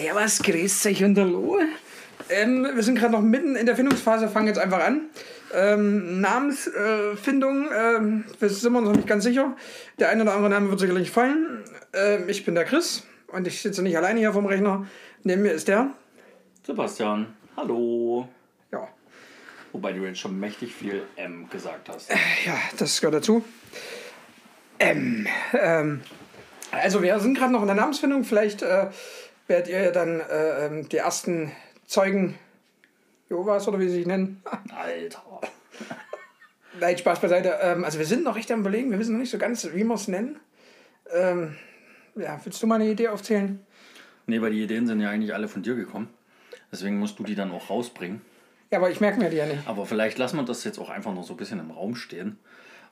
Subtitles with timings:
[0.00, 1.58] Servus, grüß euch und hallo.
[2.30, 5.06] Ähm, wir sind gerade noch mitten in der Findungsphase, fangen jetzt einfach an.
[5.52, 9.56] Ähm, Namensfindung, äh, ähm, wir sind uns noch nicht ganz sicher.
[9.98, 11.64] Der eine oder andere Name wird sicherlich fallen.
[11.92, 14.86] Ähm, ich bin der Chris und ich sitze nicht alleine hier vom Rechner.
[15.24, 15.90] Neben mir ist der
[16.64, 18.28] Sebastian, hallo.
[18.70, 18.86] Ja.
[19.72, 22.08] Wobei du jetzt schon mächtig viel M gesagt hast.
[22.46, 23.44] Ja, das gehört dazu.
[24.78, 26.02] Ähm, ähm,
[26.70, 28.22] also wir sind gerade noch in der Namensfindung.
[28.22, 28.90] Vielleicht äh,
[29.48, 31.50] werdet ihr dann äh, ähm, die ersten
[31.86, 32.38] Zeugen
[33.28, 34.42] Jehovas oder wie sie sich nennen.
[34.74, 35.40] Alter.
[36.80, 37.58] Nein, Spaß beiseite.
[37.60, 38.90] Ähm, also wir sind noch echt am überlegen.
[38.90, 40.38] Wir wissen noch nicht so ganz, wie wir es nennen.
[41.12, 41.56] Ähm,
[42.14, 43.60] ja, willst du mal eine Idee aufzählen?
[44.26, 46.08] Nee, weil die Ideen sind ja eigentlich alle von dir gekommen.
[46.70, 48.20] Deswegen musst du die dann auch rausbringen.
[48.70, 49.66] Ja, aber ich merke mir die ja nicht.
[49.66, 52.38] Aber vielleicht lassen wir das jetzt auch einfach noch so ein bisschen im Raum stehen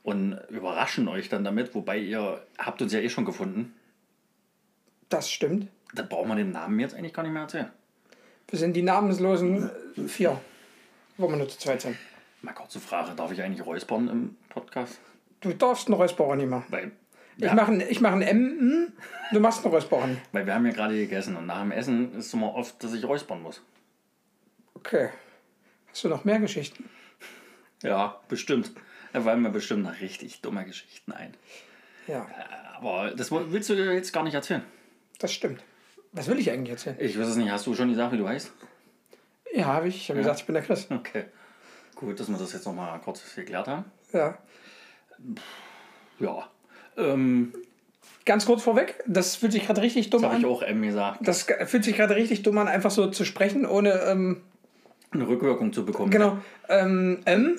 [0.02, 1.74] und überraschen euch dann damit.
[1.74, 3.74] Wobei ihr habt uns ja eh schon gefunden.
[5.10, 5.68] Das stimmt.
[5.96, 7.70] Da braucht man den Namen jetzt eigentlich gar nicht mehr erzählen.
[8.48, 9.70] Wir sind die namenslosen
[10.06, 10.40] vier,
[11.16, 11.96] wo wir nur zu zweit sind.
[12.42, 15.00] Mal kurze Frage, darf ich eigentlich räuspern im Podcast?
[15.40, 16.66] Du darfst einen Räusperer nicht machen.
[16.68, 16.92] Weil,
[17.38, 18.92] Ich ja, mache einen, ich mach einen M, hm,
[19.32, 20.20] du machst einen Räusperer nicht.
[20.32, 22.92] weil wir haben ja gerade gegessen und nach dem Essen ist es immer oft, dass
[22.92, 23.62] ich räuspern muss.
[24.74, 25.08] Okay.
[25.90, 26.88] Hast du noch mehr Geschichten?
[27.82, 28.70] Ja, bestimmt.
[29.12, 31.34] Da fallen mir bestimmt noch richtig dumme Geschichten ein.
[32.06, 32.26] Ja,
[32.78, 34.62] Aber das willst du dir jetzt gar nicht erzählen.
[35.18, 35.62] das stimmt.
[36.16, 36.96] Was will ich eigentlich erzählen?
[36.98, 37.50] Ich weiß es nicht.
[37.50, 38.50] Hast du schon gesagt, wie du heißt?
[39.54, 39.96] Ja, habe ich.
[39.96, 40.88] Ich habe gesagt, ich bin der Chris.
[40.90, 41.24] Okay.
[41.94, 43.84] Gut, dass wir das jetzt nochmal kurz geklärt haben.
[44.12, 44.36] Ja.
[46.18, 46.48] Ja.
[46.96, 47.52] Ähm,
[48.24, 50.50] Ganz kurz vorweg, das fühlt sich gerade richtig dumm das habe ich an.
[50.50, 51.20] auch M gesagt.
[51.22, 53.92] Das fühlt sich gerade richtig dumm an, einfach so zu sprechen, ohne.
[54.02, 54.42] Ähm,
[55.12, 56.10] Eine Rückwirkung zu bekommen.
[56.10, 56.38] genau.
[56.68, 57.56] Ähm, M.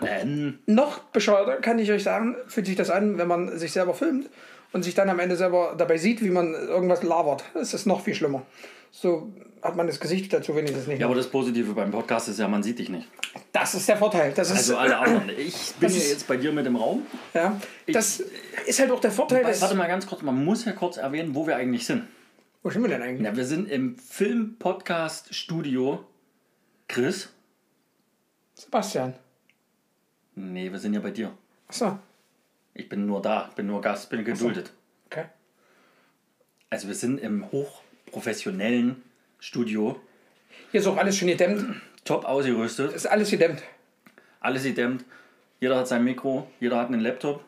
[0.00, 0.58] N.
[0.66, 4.30] Noch bescheuerter kann ich euch sagen, fühlt sich das an, wenn man sich selber filmt
[4.72, 7.44] und sich dann am Ende selber dabei sieht, wie man irgendwas labert.
[7.54, 8.42] Das ist noch viel schlimmer.
[8.90, 11.00] So hat man das Gesicht dazu wenigstens nicht.
[11.00, 13.08] Ja, aber das Positive beim Podcast ist ja, man sieht dich nicht.
[13.52, 14.32] Das ist der Vorteil.
[14.34, 15.28] Das ist, Also alle anderen.
[15.30, 17.02] Ich bin ja jetzt bei dir mit im Raum.
[17.34, 18.22] ja, das
[18.66, 19.44] ist halt auch der Vorteil.
[19.44, 22.04] Warte Des, mal ganz kurz, man muss ja kurz erwähnen, wo wir eigentlich sind.
[22.62, 23.26] wo sind wir denn eigentlich?
[23.26, 26.04] Ja, wir sind im Film-Podcast-Studio.
[26.88, 27.28] Chris?
[28.54, 29.14] Sebastian.
[30.34, 31.32] Nee, wir sind ja bei dir.
[31.66, 31.98] Achso,
[32.78, 34.72] Ich bin nur da, bin nur Gast, bin geduldet.
[35.06, 35.24] okay.
[36.70, 39.02] Also wir sind im hochprofessionellen
[39.40, 40.00] Studio,
[40.70, 41.80] Hier ist auch alles schön gedämmt.
[42.04, 43.62] top ausgerüstet, Ist alles gedämmt.
[44.40, 45.04] alles gedämmt.
[45.60, 47.44] Jeder hat sein Mikro, jeder hat einen Laptop.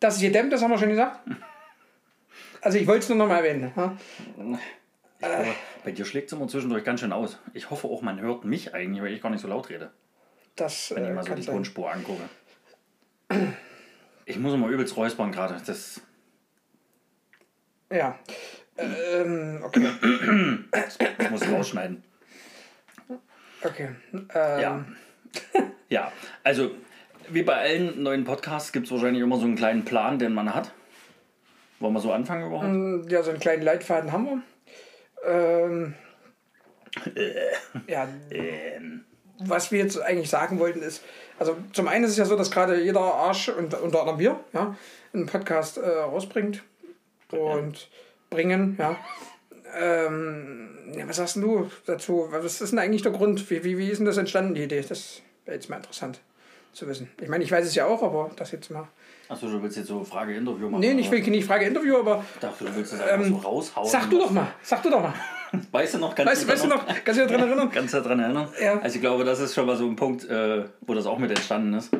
[0.00, 1.20] Das ist gedämmt, das haben wir schon gesagt.
[2.62, 3.70] Also ich wollte es nur noch mal erwähnen.
[3.76, 3.96] Ja?
[5.20, 5.44] Aber
[5.84, 7.38] bei dir schlägt es immer zwischendurch ganz schön aus.
[7.52, 9.90] Ich hoffe auch, man hört mich eigentlich, weil ich gar nicht so laut rede,
[10.56, 11.44] Das wenn ich äh, mal so die.
[11.44, 12.22] Tonspur angucke.
[14.26, 15.60] Ich muss immer übelst räuspern gerade.
[15.66, 16.00] Das
[17.90, 18.18] Ja.
[18.76, 19.88] Ähm, okay.
[21.18, 22.02] ich muss rausschneiden.
[23.62, 23.90] Okay.
[24.12, 24.84] Ähm, Ja.
[25.88, 26.70] ja, also
[27.28, 30.54] wie bei allen neuen Podcasts gibt es wahrscheinlich immer so einen kleinen Plan, den man
[30.54, 30.72] hat.
[31.80, 33.10] Wollen wir so anfangen überhaupt?
[33.10, 34.42] Ja, so einen kleinen Leitfaden haben wir.
[35.26, 35.94] Ähm,
[37.86, 39.04] ja, Ähm,
[39.38, 41.02] was wir jetzt eigentlich sagen wollten ist,
[41.38, 44.40] also zum einen ist es ja so, dass gerade jeder Arsch und unter anderem wir,
[44.52, 44.76] ja,
[45.12, 46.62] einen Podcast äh, rausbringt
[47.30, 47.88] und
[48.30, 48.96] bringen, ja.
[49.76, 51.08] Ähm, ja.
[51.08, 52.28] Was sagst du dazu?
[52.30, 53.50] Was ist denn eigentlich der Grund?
[53.50, 54.84] Wie, wie, wie ist denn das entstanden, die Idee?
[54.88, 56.20] Das wäre jetzt mal interessant
[56.72, 57.10] zu wissen.
[57.20, 58.88] Ich meine, ich weiß es ja auch, aber das jetzt mal.
[59.28, 60.80] Achso, du willst jetzt so Frage-Interview machen?
[60.80, 63.86] Nee, ich will nicht Frage Interview, aber Ich dachte, du willst das einfach so raushauen.
[63.86, 65.14] Ähm, sag du doch mal, sag du doch mal.
[65.72, 66.14] Weißt du noch?
[66.14, 67.70] Kannst Weißt, weißt du noch, kannst du dich daran erinnern?
[67.70, 68.48] Kannst du daran erinnern?
[68.60, 68.78] Ja.
[68.80, 71.30] Also ich glaube, das ist schon mal so ein Punkt, äh, wo das auch mit
[71.30, 71.90] entstanden ist.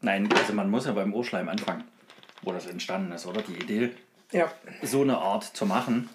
[0.00, 1.84] Nein, also man muss ja beim Urschleim anfangen,
[2.42, 3.42] wo das entstanden ist, oder?
[3.42, 3.90] Die Idee,
[4.32, 4.50] Ja,
[4.82, 6.08] so eine Art zu machen.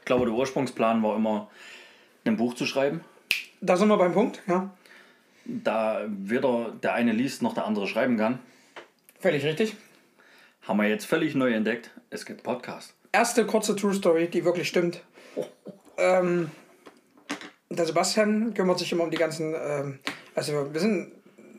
[0.00, 1.48] Ich glaube, der Ursprungsplan war immer,
[2.24, 3.00] ein Buch zu schreiben.
[3.60, 4.70] da sind wir beim Punkt, ja.
[5.44, 8.40] Da weder der eine liest, noch der andere schreiben kann.
[9.20, 9.76] Völlig richtig.
[10.66, 11.90] Haben wir jetzt völlig neu entdeckt.
[12.10, 12.94] Es gibt Podcast.
[13.12, 15.02] Erste kurze True Story, die wirklich stimmt.
[15.98, 16.50] Ähm,
[17.70, 19.54] der Sebastian kümmert sich immer um die ganzen.
[19.54, 19.98] Ähm,
[20.34, 21.12] also, wir sind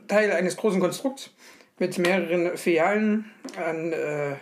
[0.07, 1.31] Teil eines großen Konstrukts
[1.79, 4.35] mit mehreren Filialen an äh,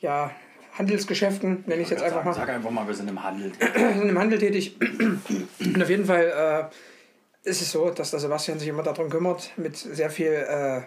[0.00, 0.32] ja,
[0.72, 2.34] Handelsgeschäften, nenne ich es jetzt einfach Sag, mal.
[2.34, 3.52] sag einfach mal, wir sind im Handel.
[3.74, 4.76] Wir sind im Handel tätig.
[4.80, 6.70] Und auf jeden Fall
[7.44, 10.82] äh, ist es so, dass der Sebastian sich immer darum kümmert, mit sehr viel äh,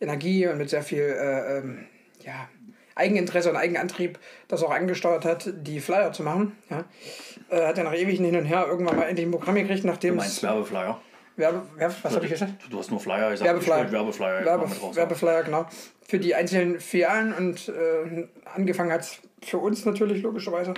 [0.00, 1.86] Energie und mit sehr viel äh, ähm,
[2.24, 2.48] ja,
[2.96, 6.56] Eigeninteresse und Eigenantrieb das auch angesteuert hat, die Flyer zu machen.
[6.70, 6.84] Ja.
[7.50, 9.86] Äh, hat er nach ewigen Hin und Her irgendwann mal endlich ein Programm gekriegt, Du
[9.86, 10.42] nachdem meinst es.
[10.42, 11.00] Werbeflyer?
[11.36, 12.54] Werbe, Werbe, was habe ich gesagt?
[12.70, 13.46] Du hast nur Flyer gesagt.
[13.46, 13.84] Werbeflyer.
[13.84, 14.96] Ich Werbeflyer Werbe.
[14.96, 15.66] Werbeflyer, genau.
[16.08, 20.72] Für die einzelnen Filialen und äh, angefangen hat es für uns natürlich, logischerweise,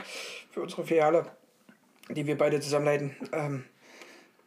[0.50, 1.26] für unsere Filiale,
[2.10, 3.14] die wir beide zusammenleiten.
[3.32, 3.64] Ähm,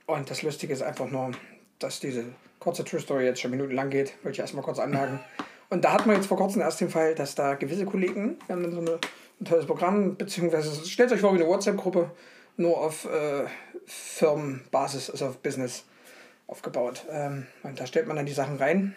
[0.05, 1.31] und das Lustige ist einfach nur,
[1.79, 2.25] dass diese
[2.59, 5.21] kurze True Story jetzt schon minutenlang geht, wollte ich erstmal kurz anmerken.
[5.71, 8.55] Und da hatten wir jetzt vor kurzem erst den Fall, dass da gewisse Kollegen, wir
[8.55, 8.99] haben dann so eine,
[9.39, 12.11] ein tolles Programm, beziehungsweise stellt euch vor wie eine WhatsApp-Gruppe,
[12.57, 13.45] nur auf äh,
[13.85, 15.85] Firmenbasis, also auf Business
[16.47, 17.05] aufgebaut.
[17.09, 18.93] Ähm, und da stellt man dann die Sachen rein.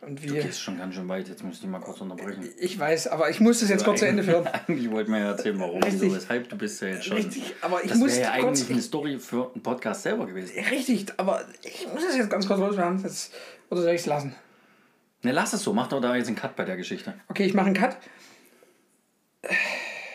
[0.00, 2.48] Und Du wir, gehst schon ganz schön weit, jetzt muss ich dich mal kurz unterbrechen.
[2.58, 4.46] ich weiß, aber ich muss das jetzt kurz zu Ende führen.
[4.68, 6.02] Eigentlich wollten wir ja erzählen, warum, Richtig.
[6.02, 6.48] wieso, weshalb.
[6.48, 7.16] Du bist ja jetzt schon.
[7.16, 10.26] Richtig, aber ich das muss wäre ja kurz- eigentlich eine Story für einen Podcast selber
[10.26, 10.52] gewesen.
[10.70, 13.00] Richtig, aber ich muss das jetzt ganz kurz loswerden.
[13.02, 13.32] Jetzt,
[13.70, 14.34] oder soll ich es lassen?
[15.22, 15.72] Ne, lass es so.
[15.72, 17.14] Mach doch da jetzt einen Cut bei der Geschichte.
[17.28, 17.96] Okay, ich mache einen Cut.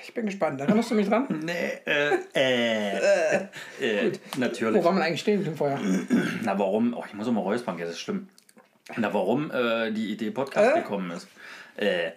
[0.03, 0.61] Ich bin gespannt.
[0.61, 1.27] Erinnerst du mich dran?
[1.43, 3.37] Nee, äh, äh.
[3.81, 4.79] äh natürlich.
[4.81, 5.79] Wo war man eigentlich stehen geblieben vorher?
[6.43, 6.93] Na, warum?
[6.93, 8.27] Oh, ich muss auch mal räuspern, ja, das ist schlimm.
[8.95, 10.81] Na, warum äh, die Idee Podcast Äh?
[10.81, 11.27] gekommen ist.
[11.77, 12.11] Äh.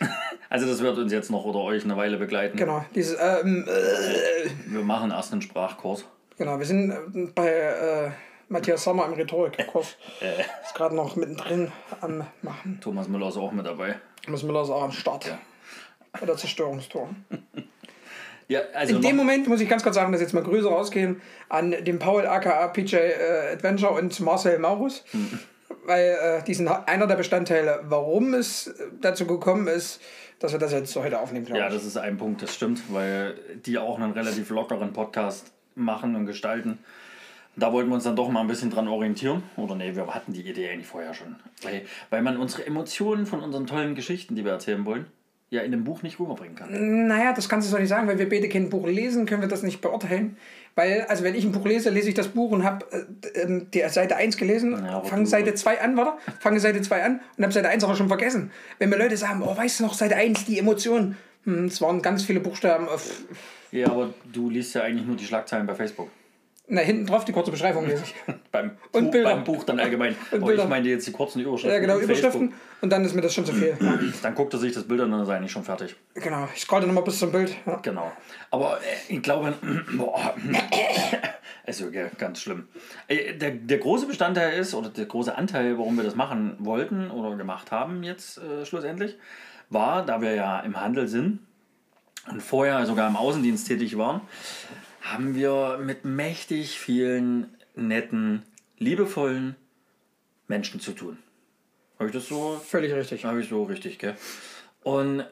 [0.48, 2.56] Also, das wird uns jetzt noch oder euch eine Weile begleiten.
[2.56, 6.04] Genau, dieses, ähm, äh, Wir machen erst einen Sprachkurs.
[6.38, 8.10] genau, wir sind äh, bei äh,
[8.48, 9.96] Matthias Sommer im Rhetorikkurs.
[10.64, 12.78] Ist gerade noch mittendrin am Machen.
[12.80, 13.96] Thomas Müller ist auch mit dabei.
[14.24, 15.26] Thomas Müller ist auch am Start.
[15.26, 15.38] Ja.
[16.12, 16.36] Bei der.
[18.48, 21.20] Ja, also In dem Moment muss ich ganz kurz sagen, dass jetzt mal Grüße rausgehen
[21.48, 25.04] an den Paul aka PJ äh, Adventure und Marcel Maurus.
[25.10, 25.40] Hm.
[25.84, 30.00] Weil äh, die sind einer der Bestandteile, warum es dazu gekommen ist,
[30.38, 32.82] dass wir das jetzt so heute aufnehmen, glaube ja, das ist ein Punkt, das stimmt,
[32.92, 33.34] weil
[33.64, 36.78] die auch einen relativ lockeren Podcast machen und gestalten.
[37.56, 39.42] Da wollten wir uns dann doch mal ein bisschen dran orientieren.
[39.56, 41.36] Oder nee, wir hatten die Idee eigentlich vorher schon.
[41.62, 45.06] Weil, weil man unsere Emotionen von unseren tollen Geschichten, die wir erzählen wollen,
[45.48, 47.06] ja in dem Buch nicht rüberbringen kann.
[47.06, 49.48] Naja, das kannst du so nicht sagen, weil wir beide kein Buch lesen, können wir
[49.48, 50.36] das nicht beurteilen.
[50.74, 53.70] Weil, also wenn ich ein Buch lese, lese ich das Buch und habe äh, ähm,
[53.72, 57.44] die Seite 1 gelesen, Ja, fange Seite 2 an, warte, fange Seite 2 an und
[57.44, 58.50] habe Seite 1 aber schon vergessen.
[58.78, 62.02] Wenn mir Leute sagen, oh, weißt du noch, Seite 1, die Emotionen, hm, es waren
[62.02, 63.08] ganz viele Buchstaben auf,
[63.70, 66.10] Ja, aber du liest ja eigentlich nur die Schlagzeilen bei Facebook.
[66.68, 68.14] Na, hinten drauf die kurze Beschreibung lese ich.
[68.52, 69.30] Beim, Und Buch, Bilder.
[69.34, 70.14] beim Buch dann allgemein.
[70.30, 70.66] Und aber ich Bilder.
[70.66, 71.70] meine jetzt die kurzen Überschriften.
[71.70, 73.68] ja, genau, Überschriften und dann ist mir das schon zu viel.
[73.68, 74.22] Ja, Facebook.
[74.22, 75.94] Dann guckt er sich das Bild an und dann ist er eigentlich schon fertig.
[76.14, 77.54] genau, ich scrolle nochmal bis zum Bild.
[77.66, 77.76] Ja.
[77.82, 78.10] Genau.
[78.50, 79.52] Aber äh, ich glaube,
[79.96, 80.34] boah,
[81.66, 82.68] ist okay, ganz schlimm.
[83.08, 87.10] Äh, Der, der große Bestandteil ist, oder der große Anteil, warum wir das machen wollten
[87.10, 89.16] oder gemacht haben jetzt äh, schlussendlich,
[89.68, 91.40] war, da wir ja im Handel sind
[92.30, 94.20] und vorher sogar im Außendienst tätig waren,
[95.12, 98.42] haben wir mit mächtig vielen netten,
[98.78, 99.56] liebevollen
[100.48, 101.18] Menschen zu tun.
[101.98, 103.24] Habe ich das so Völlig richtig.
[103.24, 104.16] habe ich so richtig, gell?
[104.82, 105.24] Und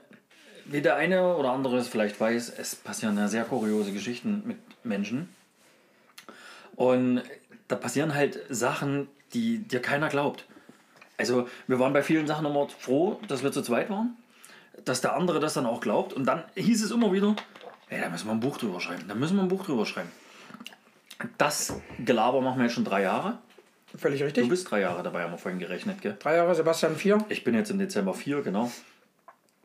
[0.64, 4.56] wie der eine oder andere es vielleicht weiß, es passieren ja sehr kuriose Geschichten mit
[4.82, 5.28] Menschen.
[6.74, 7.22] Und
[7.68, 10.46] da passieren halt Sachen, die dir keiner glaubt.
[11.16, 14.16] Also wir waren bei vielen Sachen immer froh, dass wir zu zweit waren,
[14.84, 16.12] dass der andere das dann auch glaubt.
[16.12, 17.36] Und dann hieß es immer wieder,
[17.94, 20.10] ey, da müssen wir ein Buch drüber schreiben, da müssen wir ein Buch drüber schreiben.
[21.38, 21.74] Das
[22.04, 23.38] Gelaber machen wir jetzt schon drei Jahre.
[23.96, 24.48] Völlig Du richtig.
[24.48, 26.16] bist drei Jahre dabei, haben wir vorhin gerechnet, gell?
[26.18, 27.24] Drei Jahre, Sebastian vier.
[27.28, 28.70] Ich bin jetzt im Dezember vier, genau.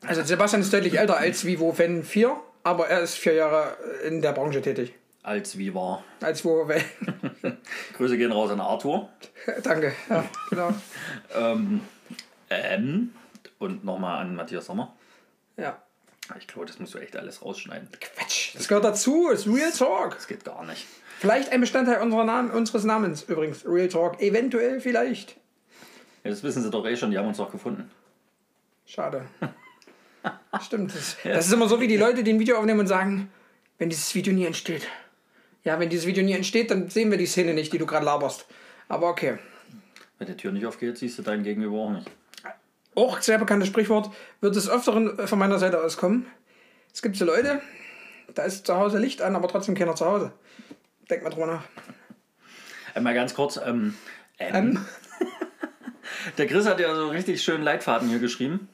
[0.06, 3.76] Also Sebastian ist deutlich älter als Vivo Fan 4, aber er ist vier Jahre
[4.08, 4.94] in der Branche tätig.
[5.24, 6.04] Als wie war.
[6.22, 6.82] Als Vivo Fan.
[7.98, 9.10] Grüße gehen raus an Arthur.
[9.64, 9.94] Danke.
[10.10, 10.74] Ja, genau.
[11.36, 11.82] Ähm,
[12.50, 13.14] ähm,
[13.60, 14.96] und nochmal an Matthias Sommer.
[15.58, 15.82] Ja.
[16.38, 17.90] Ich glaube, das musst du echt alles rausschneiden.
[18.00, 18.56] Quatsch.
[18.56, 19.30] Das gehört dazu.
[19.30, 20.16] Ist Real Talk.
[20.16, 20.86] Das geht gar nicht.
[21.20, 23.66] Vielleicht ein Bestandteil Namen, unseres Namens übrigens.
[23.66, 24.22] Real Talk.
[24.22, 25.36] Eventuell vielleicht.
[26.24, 27.90] Ja, das wissen sie doch eh schon, die haben uns doch gefunden.
[28.86, 29.26] Schade.
[30.62, 30.94] Stimmt.
[30.96, 33.32] Das, das ist immer so wie die Leute, die ein Video aufnehmen und sagen,
[33.78, 34.88] wenn dieses Video nie entsteht.
[35.64, 38.06] Ja, wenn dieses Video nie entsteht, dann sehen wir die Szene nicht, die du gerade
[38.06, 38.46] laberst.
[38.88, 39.38] Aber okay.
[40.18, 42.10] Wenn die Tür nicht aufgeht, siehst du deinen Gegenüber auch nicht.
[42.96, 44.10] Auch sehr bekanntes Sprichwort,
[44.42, 46.26] wird des Öfteren äh, von meiner Seite aus kommen.
[46.94, 47.62] Es gibt so Leute,
[48.34, 50.32] da ist zu Hause Licht an, aber trotzdem keiner zu Hause.
[51.10, 51.64] Denk mal drüber nach.
[52.96, 53.58] Einmal ganz kurz.
[53.58, 53.96] Ähm,
[54.40, 54.86] ähm, Ähm,
[56.38, 58.68] Der Chris hat ja so richtig schönen Leitfaden hier geschrieben,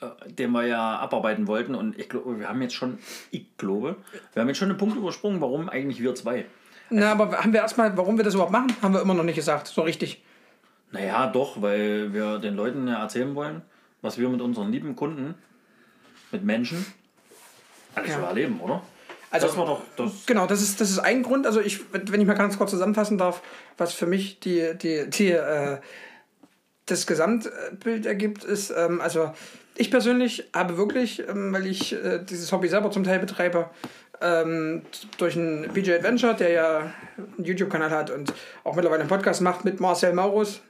[0.00, 1.74] äh, den wir ja abarbeiten wollten.
[1.74, 2.98] Und ich glaube, wir haben jetzt schon,
[3.30, 3.96] ich glaube,
[4.32, 6.46] wir haben jetzt schon einen Punkt übersprungen, warum eigentlich wir zwei.
[6.90, 9.36] na, aber haben wir erstmal, warum wir das überhaupt machen, haben wir immer noch nicht
[9.36, 9.68] gesagt.
[9.68, 10.22] So richtig.
[10.92, 13.62] Naja, doch, weil wir den Leuten ja erzählen wollen,
[14.02, 15.34] was wir mit unseren lieben Kunden,
[16.30, 16.84] mit Menschen,
[17.94, 18.20] alles Ja.
[18.20, 18.82] so erleben, oder?
[19.30, 20.26] Also- das war doch das.
[20.26, 21.46] Genau, das ist, das ist ein Grund.
[21.46, 23.42] Also ich, wenn ich mal ganz kurz zusammenfassen darf,
[23.78, 25.78] was für mich die, die, die, äh,
[26.84, 29.32] das Gesamtbild ergibt, ist, ähm, also
[29.74, 33.70] ich persönlich habe wirklich, ähm, weil ich äh, dieses Hobby selber zum Teil betreibe,
[34.22, 34.82] ähm,
[35.18, 36.78] durch einen PJ Adventure, der ja
[37.16, 38.32] einen YouTube-Kanal hat und
[38.64, 40.60] auch mittlerweile einen Podcast macht mit Marcel Maurus.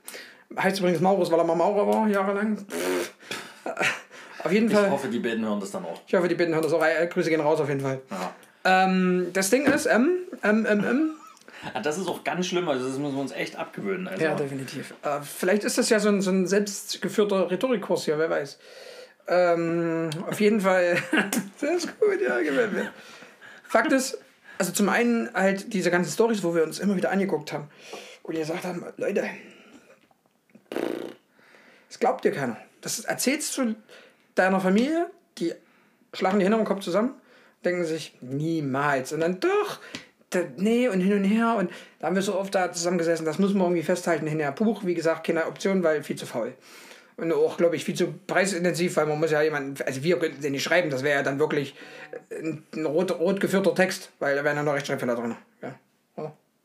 [0.58, 2.64] Heißt übrigens Maurus, weil er mal Maurer war, jahrelang.
[4.44, 4.86] Auf jeden Fall.
[4.86, 6.00] Ich hoffe, die beiden hören das dann auch.
[6.06, 6.84] Ich hoffe, die beiden hören das auch.
[6.84, 8.00] Äh, Grüße gehen raus auf jeden Fall.
[8.10, 8.84] Ja.
[8.84, 11.10] Ähm, das Ding ist, M, M, M, M.
[11.82, 14.08] Das ist auch ganz schlimm, also das müssen wir uns echt abgewöhnen.
[14.08, 14.24] Also.
[14.24, 14.94] Ja, definitiv.
[15.02, 18.58] Äh, vielleicht ist das ja so ein, so ein selbstgeführter Rhetorikkurs hier, wer weiß.
[19.28, 20.96] Ähm, auf jeden Fall.
[21.60, 22.90] das ist gut, ja, gefällt mir.
[23.72, 24.18] Fakt ist,
[24.58, 27.70] also zum einen halt diese ganzen Stories, wo wir uns immer wieder angeguckt haben
[28.22, 29.24] und gesagt haben, Leute,
[31.88, 32.58] das glaubt dir keiner.
[32.82, 33.74] Das erzählst du
[34.34, 35.54] deiner Familie, die
[36.12, 37.14] schlagen die Hände am Kopf zusammen,
[37.64, 39.14] denken sich, niemals.
[39.14, 39.80] Und dann doch,
[40.58, 41.54] nee und hin und her.
[41.56, 44.26] Und da haben wir so oft da zusammengesessen, das müssen wir irgendwie festhalten.
[44.26, 46.52] Hinterher Buch, wie gesagt, keine Option, weil viel zu faul.
[47.22, 50.42] Und auch, glaube ich, viel zu preisintensiv, weil man muss ja jemanden, also wir könnten
[50.42, 51.74] den nicht schreiben, das wäre ja dann wirklich
[52.30, 55.36] ein, ein rot, rot geführter Text, weil da wären ja noch Rechtschreibfehler drin.
[55.62, 55.74] Ja.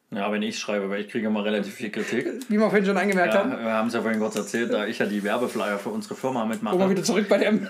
[0.09, 2.27] Ja, wenn ich schreibe, weil ich kriege immer relativ viel Kritik.
[2.47, 4.85] Wie wir vorhin schon angemerkt Ja, haben, wir haben es ja vorhin kurz erzählt, da
[4.87, 6.89] ich ja die Werbeflyer für unsere Firma kommen wir mitmache.
[6.89, 7.67] wieder zurück bei dem,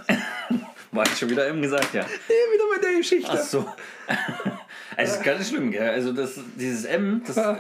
[0.92, 2.06] War ich schon wieder eben gesagt, ja.
[2.28, 3.30] wieder bei der Geschichte.
[3.32, 3.68] Ach so.
[4.08, 4.52] Also,
[4.98, 5.90] es ist ganz schlimm, gell?
[5.90, 7.56] Also, das, dieses M, das, äh,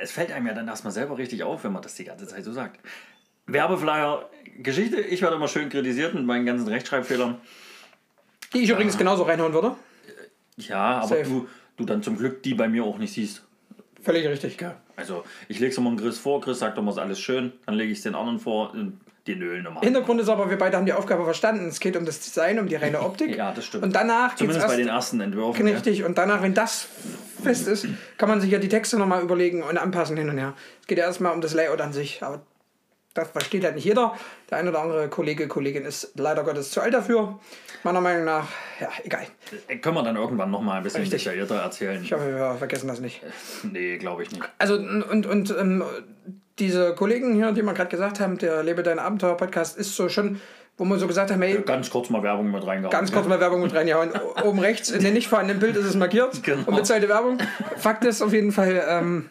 [0.00, 2.44] es fällt einem ja dann erstmal selber richtig auf, wenn man das die ganze Zeit
[2.44, 2.78] so sagt.
[3.46, 4.28] Werbeflyer,
[4.62, 7.36] Geschichte, ich werde immer schön kritisiert mit meinen ganzen Rechtschreibfehlern.
[8.54, 9.74] Die ich übrigens genauso reinhauen würde.
[10.56, 11.22] Ja, aber Safe.
[11.24, 13.44] du, du dann zum Glück die bei mir auch nicht siehst.
[14.02, 14.56] Völlig richtig.
[14.96, 17.92] Also, ich lege es immer Chris vor, Chris sagt immer, ist alles schön, dann lege
[17.92, 19.80] ich es den anderen vor, und die nölen immer.
[19.80, 21.68] Hintergrund ist aber, wir beide haben die Aufgabe verstanden.
[21.68, 23.36] Es geht um das Design, um die reine Optik.
[23.36, 23.84] Ja, das stimmt.
[23.84, 25.66] Und danach Zumindest bei erst- den ersten Entwürfen.
[25.66, 25.74] ja.
[25.74, 26.88] Richtig, und danach, wenn das
[27.42, 27.86] fest ist,
[28.16, 30.54] kann man sich ja die Texte nochmal überlegen und anpassen hin und her.
[30.80, 32.40] Es geht ja erstmal um das Layout an sich, aber
[33.18, 34.14] das versteht halt nicht jeder.
[34.50, 37.38] Der eine oder andere Kollege, Kollegin ist leider Gottes zu alt dafür.
[37.84, 38.48] Meiner Meinung nach,
[38.80, 39.26] ja, egal.
[39.68, 41.24] Äh, Können wir dann irgendwann nochmal ein bisschen Richtig.
[41.24, 42.02] detaillierter erzählen?
[42.02, 43.22] Ich hoffe, wir vergessen das nicht.
[43.62, 44.42] Nee, glaube ich nicht.
[44.58, 45.84] Also, und, und ähm,
[46.58, 50.08] diese Kollegen hier, die wir gerade gesagt haben, der Lebe dein Abenteuer Podcast ist so
[50.08, 50.40] schon,
[50.76, 52.90] wo wir so gesagt haben, hey, Ganz kurz mal Werbung mit reingehauen.
[52.90, 54.10] Ganz kurz mal Werbung mit reingehauen.
[54.44, 56.40] Oben rechts in dem nicht vorhandenen Bild ist es markiert.
[56.42, 56.66] Genau.
[56.66, 57.38] Und bezahlte Werbung.
[57.76, 59.28] Fakt ist auf jeden Fall, ähm,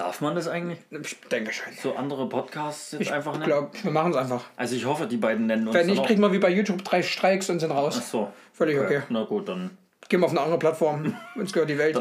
[0.00, 0.78] Darf man das eigentlich?
[0.90, 1.74] ich denke schon.
[1.74, 3.44] So andere Podcasts jetzt Ich einfach nennen?
[3.44, 4.44] glaube, wir machen es einfach.
[4.56, 7.02] Also ich hoffe, die beiden nennen uns Wenn nicht, kriegen wir wie bei YouTube drei
[7.02, 8.10] Streiks und sind Ach raus.
[8.10, 8.32] so.
[8.54, 9.02] Völlig okay.
[9.10, 9.76] Na gut, dann,
[10.08, 11.14] Gehen wir auf eine andere Plattform.
[11.36, 12.00] Uns gehört die Welt.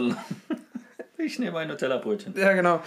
[1.17, 2.33] ich nehme ein Nutella-Brötchen.
[2.37, 2.79] Ja, genau.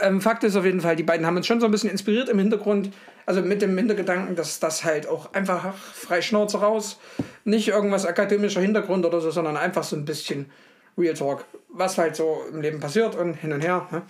[0.00, 2.30] Ähm, Fakt ist auf jeden Fall, die beiden haben uns schon so ein bisschen inspiriert
[2.30, 2.94] im Hintergrund.
[3.26, 6.98] Also mit dem Hintergedanken, dass das halt auch einfach frei Schnauze raus.
[7.44, 10.50] Nicht irgendwas akademischer Hintergrund oder so, sondern einfach so ein bisschen
[10.96, 11.44] Real Talk.
[11.68, 13.86] Was halt so im Leben passiert und hin und her.
[13.90, 14.00] Ne?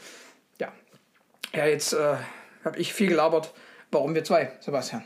[1.55, 1.67] Ja.
[1.67, 2.17] Jetzt äh,
[2.65, 3.53] habe ich viel gelabert.
[3.91, 5.05] Warum wir zwei, Sebastian?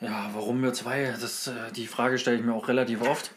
[0.00, 1.14] Ja, warum wir zwei?
[1.20, 3.30] Das, äh, die Frage stelle ich mir auch relativ oft.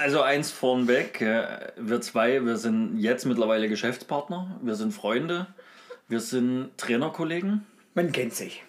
[0.00, 5.46] also eins vornweg, äh, wir zwei, wir sind jetzt mittlerweile Geschäftspartner, wir sind Freunde,
[6.08, 7.66] wir sind Trainerkollegen.
[7.94, 8.64] Man kennt sich.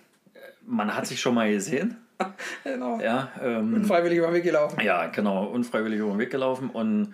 [0.66, 1.98] Man hat sich schon mal gesehen.
[2.64, 3.02] Genau.
[3.02, 4.80] Ja, ähm, Freiwillig über den Weg gelaufen.
[4.82, 6.70] ja, genau, unfreiwillig über den Weg gelaufen.
[6.70, 7.14] Und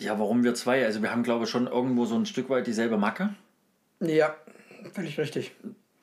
[0.00, 0.84] ja, warum wir zwei?
[0.84, 3.34] Also wir haben, glaube ich, schon irgendwo so ein Stück weit dieselbe Macke.
[4.00, 4.34] Ja,
[4.92, 5.52] völlig richtig.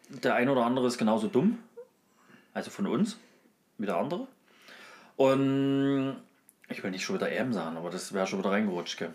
[0.10, 1.60] Der eine oder andere ist genauso dumm.
[2.54, 3.18] Also von uns,
[3.78, 4.28] wie der andere.
[5.16, 6.16] Und
[6.70, 8.98] ich will nicht schon wieder M sagen, aber das wäre schon wieder reingerutscht.
[8.98, 9.14] Gell?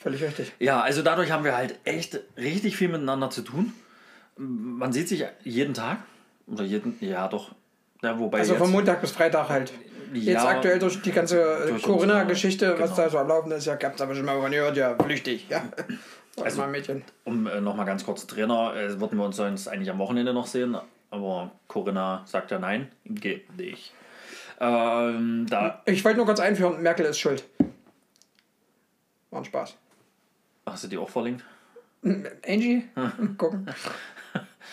[0.00, 0.52] Völlig richtig.
[0.58, 3.72] Ja, also dadurch haben wir halt echt richtig viel miteinander zu tun.
[4.36, 5.98] Man sieht sich jeden Tag.
[6.46, 7.54] Oder jeden, ja doch.
[8.02, 9.72] Ja, wobei Also jetzt, von Montag bis Freitag halt.
[10.12, 13.04] Jetzt Ja, aktuell durch die ganze äh, Corinna-Geschichte, unsere- was genau.
[13.04, 15.62] da so am Laufen ist, ja, gab's aber schon mal gehört, ja, flüchtig, ja.
[16.42, 17.04] Also Mädchen.
[17.24, 20.46] um äh, nochmal ganz kurz Trainer, äh, würden wir uns sonst eigentlich am Wochenende noch
[20.46, 20.76] sehen,
[21.10, 23.92] aber Corinna sagt ja nein, geht nicht.
[24.58, 27.44] Ähm, da Ich wollte nur kurz einführen, Merkel ist schuld.
[29.30, 29.76] War ein Spaß.
[30.66, 31.44] hast du die auch verlinkt?
[32.46, 32.84] Angie?
[33.36, 33.66] Gucken.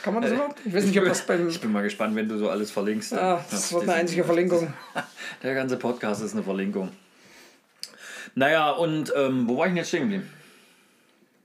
[0.03, 0.59] Kann man das überhaupt?
[0.65, 1.49] Ich weiß nicht, ob das beim.
[1.49, 3.13] Ich bin mal gespannt, wenn du so alles verlinkst.
[3.13, 4.73] Ah, das wird eine einzige Verlinkung.
[5.43, 6.91] Der ganze Podcast ist eine Verlinkung.
[8.35, 10.29] Naja, und ähm, wo war ich denn jetzt stehen geblieben?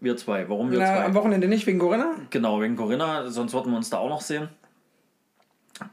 [0.00, 0.48] Wir zwei.
[0.48, 1.04] Warum wir Na, zwei?
[1.04, 2.14] am Wochenende nicht wegen Corinna?
[2.30, 4.48] Genau, wegen Corinna, sonst würden wir uns da auch noch sehen.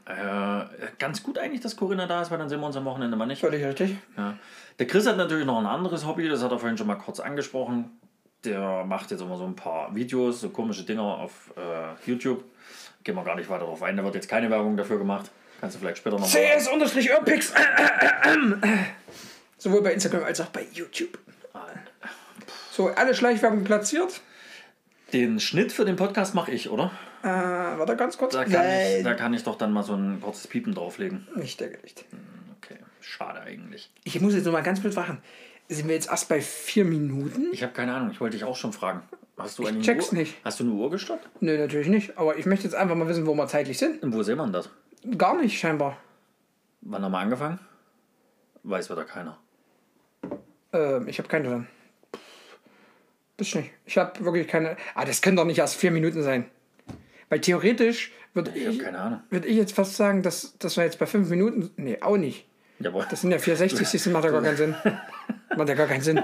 [0.04, 0.64] Äh,
[0.98, 3.26] ganz gut eigentlich, dass Corinna da ist, weil dann sehen wir uns am Wochenende mal
[3.26, 3.40] nicht.
[3.40, 3.96] Völlig richtig.
[4.16, 4.34] Ja.
[4.78, 7.18] Der Chris hat natürlich noch ein anderes Hobby, das hat er vorhin schon mal kurz
[7.20, 7.90] angesprochen.
[8.44, 12.44] Der macht jetzt immer so ein paar Videos, so komische Dinger auf äh, YouTube.
[13.04, 15.30] Gehen wir gar nicht weiter drauf ein, da wird jetzt keine Werbung dafür gemacht.
[15.60, 16.28] Kannst du vielleicht später noch.
[16.28, 17.52] CS-Urpix.
[19.58, 21.18] Sowohl bei Instagram als auch bei YouTube.
[22.72, 24.20] So, alle Schleichwerbung platziert.
[25.12, 26.90] Den Schnitt für den Podcast mache ich, oder?
[27.22, 28.32] Äh, warte ganz kurz.
[28.32, 31.28] Da kann, ich, da kann ich doch dann mal so ein kurzes Piepen drauflegen.
[31.36, 32.06] Nicht der Gericht.
[33.02, 33.90] Schade eigentlich.
[34.04, 35.20] Ich muss jetzt noch mal ganz kurz fragen.
[35.72, 37.48] Sind wir jetzt erst bei vier Minuten?
[37.52, 39.02] Ich habe keine Ahnung, ich wollte dich auch schon fragen.
[39.38, 40.18] Hast du eine check's Uhr?
[40.18, 40.36] nicht.
[40.44, 41.26] Hast du eine Uhr gestoppt?
[41.40, 42.18] Nö, natürlich nicht.
[42.18, 44.02] Aber ich möchte jetzt einfach mal wissen, wo wir zeitlich sind.
[44.02, 44.68] Und wo sehen wir das?
[45.16, 45.96] Gar nicht, scheinbar.
[46.82, 47.58] Wann haben wir angefangen?
[48.62, 49.38] Weiß wieder keiner.
[50.72, 51.66] Ähm, ich habe keine drin.
[53.36, 53.70] Das nicht.
[53.86, 54.76] Ich habe wirklich keine.
[54.94, 56.44] Ah, das können doch nicht erst vier Minuten sein.
[57.28, 58.82] Weil theoretisch würde Ich ich,
[59.30, 61.70] würd ich jetzt fast sagen, dass, dass wir jetzt bei fünf Minuten.
[61.76, 62.46] Nee, auch nicht.
[62.78, 64.74] Ja, aber Das sind ja 460, siehst du, macht ja gar keinen Sinn.
[65.56, 66.22] Macht ja gar keinen Sinn.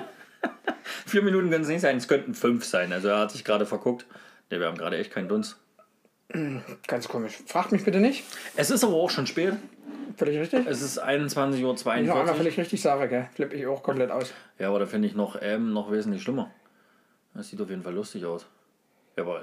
[1.06, 2.92] vier Minuten können es nicht sein, es könnten fünf sein.
[2.92, 4.06] Also er hat sich gerade verguckt.
[4.50, 5.56] Ne, wir haben gerade echt keinen Dunst.
[6.86, 7.38] Ganz komisch.
[7.46, 8.24] Fragt mich bitte nicht.
[8.56, 9.54] Es ist aber auch schon spät.
[10.16, 10.66] Völlig richtig?
[10.66, 12.34] Es ist 21.42 Wenn ich noch einmal Uhr.
[12.34, 13.28] völlig richtig sage, gell?
[13.34, 14.32] Flippe ich auch komplett aus.
[14.58, 16.50] Ja, aber da finde ich noch M noch wesentlich schlimmer.
[17.34, 18.46] Das sieht auf jeden Fall lustig aus.
[19.16, 19.42] Ja, aber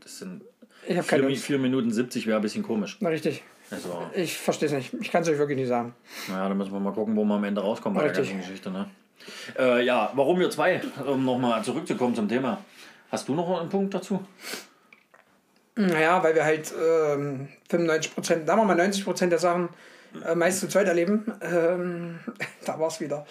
[0.00, 0.42] das sind
[0.86, 1.44] Ich habe 4, keine Mi- Lust.
[1.44, 2.96] 4 Minuten 70 wäre ein bisschen komisch.
[3.00, 3.42] Na, richtig.
[3.72, 4.94] Also, Ich verstehe es nicht.
[5.00, 5.94] Ich kann es euch wirklich nicht sagen.
[6.28, 8.70] naja, da müssen wir mal gucken, wo wir am Ende rauskommen bei der ganzen Geschichte.
[8.70, 8.86] Ne?
[9.58, 10.80] Äh, ja, warum wir zwei?
[11.06, 12.58] Um nochmal zurückzukommen zum Thema.
[13.10, 14.24] Hast du noch einen Punkt dazu?
[15.74, 19.70] Naja, weil wir halt ähm, 95 Prozent, sagen wir mal 90 Prozent der Sachen
[20.26, 21.32] äh, meist zu zweit erleben.
[21.40, 22.20] Ähm,
[22.64, 23.26] da war es wieder.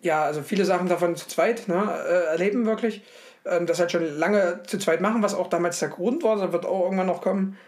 [0.00, 3.02] Ja, also viele Sachen davon zu zweit ne, äh, erleben wirklich.
[3.44, 6.36] Ähm, das halt schon lange zu zweit machen, was auch damals der Grund war.
[6.36, 7.58] Da wird auch irgendwann noch kommen,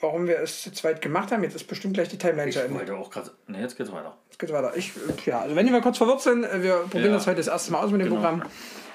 [0.00, 1.42] warum wir es zu zweit gemacht haben.
[1.42, 2.78] Jetzt ist bestimmt gleich die Timeline zu Ich Ende.
[2.78, 3.30] wollte auch gerade.
[3.46, 4.16] Ne, jetzt geht's weiter.
[4.28, 4.72] Jetzt geht's weiter.
[4.76, 7.12] Ich, äh, ja, also wenn wir kurz verwirrt sind, äh, wir probieren Ja.
[7.14, 8.20] das heute das erste Mal aus mit dem Genau.
[8.20, 8.42] Programm.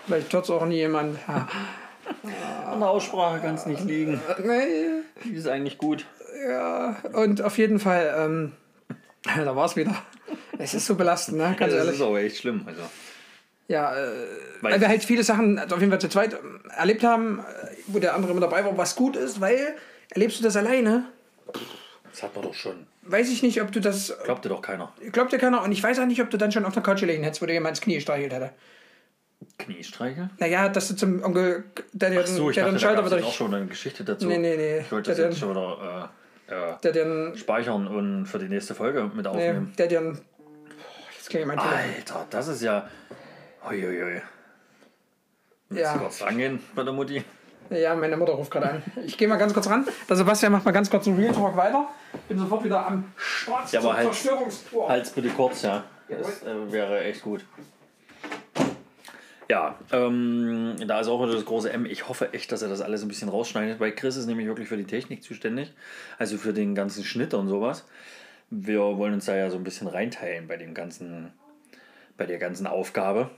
[0.06, 1.18] Vielleicht hört es auch nie jemand.
[1.28, 1.48] Ja.
[2.72, 4.20] An der Aussprache kann es nicht liegen.
[4.44, 5.02] Nee.
[5.24, 6.06] Die ist eigentlich gut.
[6.48, 8.52] Ja, und auf jeden Fall, ähm,
[9.36, 9.96] da war es wieder.
[10.58, 11.56] Es ist so belastend, ne?
[11.58, 11.96] Ganz das ehrlich.
[11.96, 12.64] ist aber echt schlimm.
[12.66, 12.82] Also.
[13.68, 14.08] Ja, äh,
[14.62, 16.38] Weil- weil wir halt viele Sachen also auf jeden Fall zu zweit
[16.78, 19.76] erlebt haben, äh, wo der andere mit dabei war, was gut ist, weil
[20.12, 21.06] erlebst du das alleine?
[22.12, 22.88] Das hat man doch schon.
[23.04, 24.14] Weiß ich nicht, ob du das.
[24.24, 24.94] Glaubt dir doch keiner.
[25.12, 27.00] Glaubt dir keiner und ich weiß auch nicht, ob du dann schon auf der Couch
[27.00, 28.52] gelegen hättest, wo dir jemand ins Knie streichelt hätte.
[29.58, 30.30] Kniestreichel?
[30.38, 33.06] Naja, dass du zum Onkel, der Ach so, ich der dachte, den da Schalter gab
[33.06, 33.18] es wieder.
[33.22, 34.28] jetzt auch schon eine Geschichte dazu.
[34.28, 34.80] Nee, nee, nee.
[34.82, 36.12] Ich wollte das jetzt den- schon wieder
[36.48, 39.74] äh, äh, Der dir speichern und für die nächste Folge mit nee, aufnehmen.
[39.80, 40.16] der dir.
[41.18, 41.58] Jetzt klingelt mein.
[41.60, 42.88] Alter, das ist ja.
[43.68, 44.22] Uiuiui.
[45.70, 45.94] Willst Ja.
[45.94, 47.24] du kurz rangehen bei der Mutti?
[47.70, 48.84] Ja, meine Mutter ruft gerade an.
[49.06, 49.86] Ich gehe mal ganz kurz ran.
[50.10, 51.88] Der Sebastian macht mal ganz kurz einen Real Talk weiter.
[52.28, 54.90] Bin sofort wieder am Start Ja, aber halt- Verschwörungstour.
[54.90, 55.84] Halt's bitte kurz, ja.
[56.10, 57.46] Das äh, wäre echt gut.
[59.50, 61.86] Ja, ähm, da ist auch wieder das große M.
[61.86, 64.68] Ich hoffe echt, dass er das alles ein bisschen rausschneidet, weil Chris ist nämlich wirklich
[64.70, 65.74] für die Technik zuständig,
[66.18, 67.86] also für den ganzen Schnitt und sowas.
[68.50, 71.34] Wir wollen uns da ja so ein bisschen reinteilen bei dem ganzen,
[72.18, 73.30] bei der ganzen Aufgabe.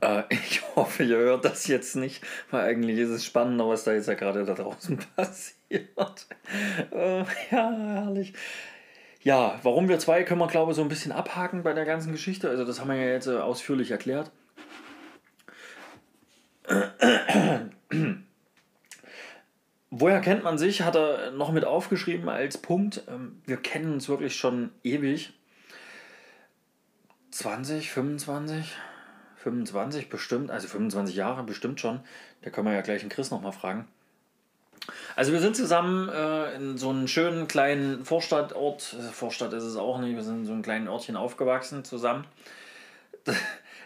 [0.00, 3.92] Äh, ich hoffe, ihr hört das jetzt nicht, weil eigentlich ist es spannender, was da
[3.92, 6.26] jetzt ja gerade da draußen passiert.
[6.92, 8.32] Äh, ja, herrlich.
[9.22, 12.12] Ja, warum wir zwei können wir, glaube ich, so ein bisschen abhaken bei der ganzen
[12.12, 12.50] Geschichte.
[12.50, 14.30] Also, das haben wir ja jetzt äh, ausführlich erklärt.
[19.90, 20.82] Woher kennt man sich?
[20.82, 23.02] Hat er noch mit aufgeschrieben als Punkt.
[23.08, 25.32] Ähm, Wir kennen uns wirklich schon ewig.
[27.30, 28.76] 20, 25,
[29.44, 32.00] 25 bestimmt, also 25 Jahre bestimmt schon.
[32.42, 33.86] Da können wir ja gleich den Chris nochmal fragen.
[35.16, 39.98] Also wir sind zusammen äh, in so einem schönen kleinen Vorstadtort, Vorstadt ist es auch
[40.00, 42.24] nicht, wir sind in so einem kleinen Ortchen aufgewachsen zusammen.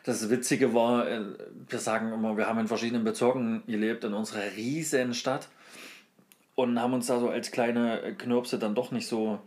[0.04, 1.20] Das Witzige war, äh,
[1.68, 5.48] wir sagen immer, wir haben in verschiedenen Bezirken gelebt in unserer riesen Stadt
[6.54, 9.38] und haben uns da so als kleine Knirpse dann doch nicht so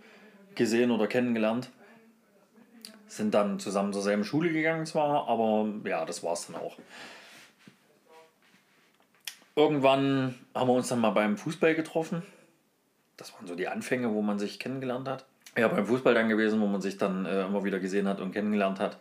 [0.54, 1.72] gesehen oder kennengelernt.
[3.12, 6.78] Sind dann zusammen zur selben Schule gegangen zwar, aber ja, das war es dann auch.
[9.54, 12.24] Irgendwann haben wir uns dann mal beim Fußball getroffen.
[13.18, 15.26] Das waren so die Anfänge, wo man sich kennengelernt hat.
[15.58, 18.32] Ja, beim Fußball dann gewesen, wo man sich dann äh, immer wieder gesehen hat und
[18.32, 18.98] kennengelernt hat.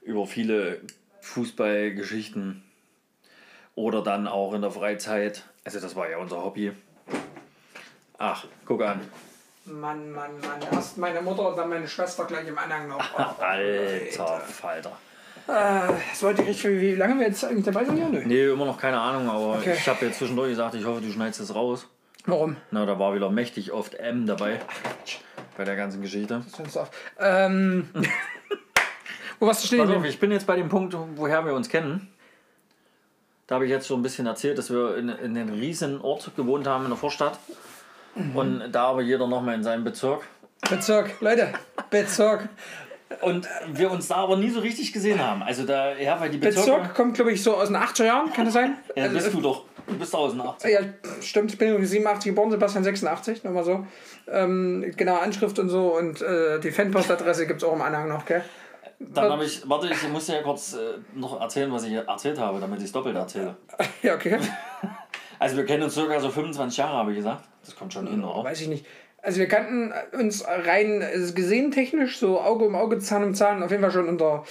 [0.00, 0.80] Über viele
[1.20, 2.64] Fußballgeschichten.
[3.76, 5.44] Oder dann auch in der Freizeit.
[5.62, 6.72] Also das war ja unser Hobby.
[8.18, 9.02] Ach, guck an.
[9.64, 10.60] Mann, Mann, Mann.
[10.72, 12.98] Erst meine Mutter und dann meine Schwester gleich im Anhang noch.
[13.18, 14.90] Oh, Alter Falter.
[15.46, 17.96] äh, das wollte ich richtig, wie lange wir jetzt eigentlich dabei sind?
[17.98, 18.22] Ja, nö.
[18.24, 19.74] Nee, immer noch keine Ahnung, aber Okay.
[19.76, 21.86] ich habe jetzt zwischendurch gesagt, ich hoffe, du schneidest es raus.
[22.26, 22.56] Warum?
[22.70, 24.60] Na, da war wieder mächtig oft M dabei.
[25.56, 26.42] Bei der ganzen Geschichte.
[26.48, 26.90] Sonst auf.
[27.20, 27.88] Ähm,
[29.38, 29.86] wo warst du stehen?
[29.86, 32.08] Pass auf, ich bin jetzt bei dem Punkt, woher wir uns kennen.
[33.48, 36.30] Da habe ich jetzt schon ein bisschen erzählt, dass wir in, in einem riesen Ort
[36.36, 37.38] gewohnt haben in der Vorstadt.
[38.34, 40.22] Und da aber jeder nochmal in seinem Bezirk.
[40.68, 41.52] Bezirk, Leute,
[41.90, 42.48] Bezirk.
[43.20, 45.42] Und wir uns da aber nie so richtig gesehen haben.
[45.42, 46.70] Also da, ja, weil die Bezirke...
[46.70, 48.76] Bezirk kommt, glaube ich, so aus den 80er Jahren, kann das sein?
[48.96, 49.64] Ja, bist du doch.
[49.86, 50.70] Du bist 1080.
[50.70, 50.80] Ja,
[51.20, 53.86] stimmt, ich bin irgendwie 87 geboren, Sebastian 86, nochmal so.
[54.30, 58.24] Ähm, genaue Anschrift und so und äh, die Fanpostadresse gibt es auch im Anhang noch,
[58.24, 58.42] gell?
[59.00, 62.38] Dann habe ich, warte, ich muss dir ja kurz äh, noch erzählen, was ich erzählt
[62.38, 63.56] habe, damit ich es doppelt erzähle.
[64.02, 64.38] Ja, okay.
[65.38, 67.44] Also wir kennen uns circa so 25 Jahre, habe ich gesagt.
[67.64, 68.44] Das kommt schon hin, oder?
[68.44, 68.86] Weiß ich nicht.
[69.22, 73.62] Also wir kannten uns rein äh, gesehen technisch, so Auge um Auge, Zahn um Zahn,
[73.62, 74.42] auf jeden Fall schon in der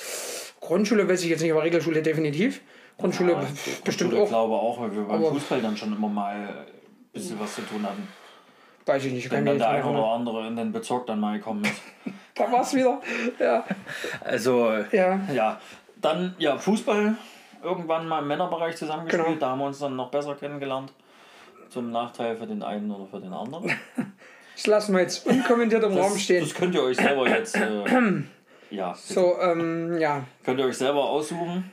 [0.61, 2.61] Grundschule, weiß ich jetzt nicht, aber Regelschule definitiv.
[2.97, 3.45] Grundschule Ja, b-
[3.83, 4.29] bestimmt Ich auch.
[4.29, 6.49] glaube auch, weil wir beim Aber- Fußball dann schon immer mal ein
[7.11, 8.07] bisschen was zu tun hatten.
[8.85, 9.29] Weiß ich nicht.
[9.31, 11.81] Wenn ich dann der mehr ein oder andere in den Bezirk dann mal gekommen ist.
[12.33, 13.01] Da war es wieder.
[13.39, 13.65] Ja.
[14.23, 15.19] Also, Ja.
[15.33, 15.59] ja.
[15.97, 17.15] Dann, ja, Fußball
[17.61, 19.25] irgendwann mal im Männerbereich zusammengespielt.
[19.25, 19.37] Genau.
[19.37, 20.93] Da haben wir uns dann noch besser kennengelernt.
[21.71, 23.71] Zum Nachteil für den einen oder für den anderen.
[24.55, 26.43] Das lassen wir jetzt unkommentiert im Raum Das, stehen.
[26.43, 27.83] das könnt ihr euch selber jetzt, äh,
[28.69, 30.23] ja, So, ähm, ja.
[30.43, 31.71] könnt ihr euch selber aussuchen.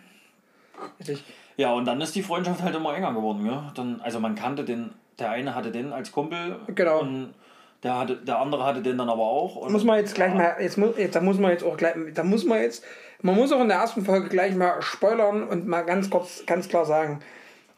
[1.01, 1.25] Richtig.
[1.57, 3.45] Ja, und dann ist die Freundschaft halt immer enger geworden.
[3.45, 3.73] Ja?
[3.75, 7.01] Dann, also man kannte den, der eine hatte den als Kumpel Genau.
[7.01, 7.35] und
[7.83, 9.57] der, hatte, der andere hatte den dann aber auch.
[9.57, 11.95] Und Muss man jetzt gleich mal, jetzt muss, jetzt, da muss man jetzt auch gleich,
[12.15, 12.85] da muss man jetzt,
[13.23, 16.69] man muss auch in der ersten Folge gleich mal spoilern und mal ganz kurz, ganz
[16.69, 17.19] klar sagen,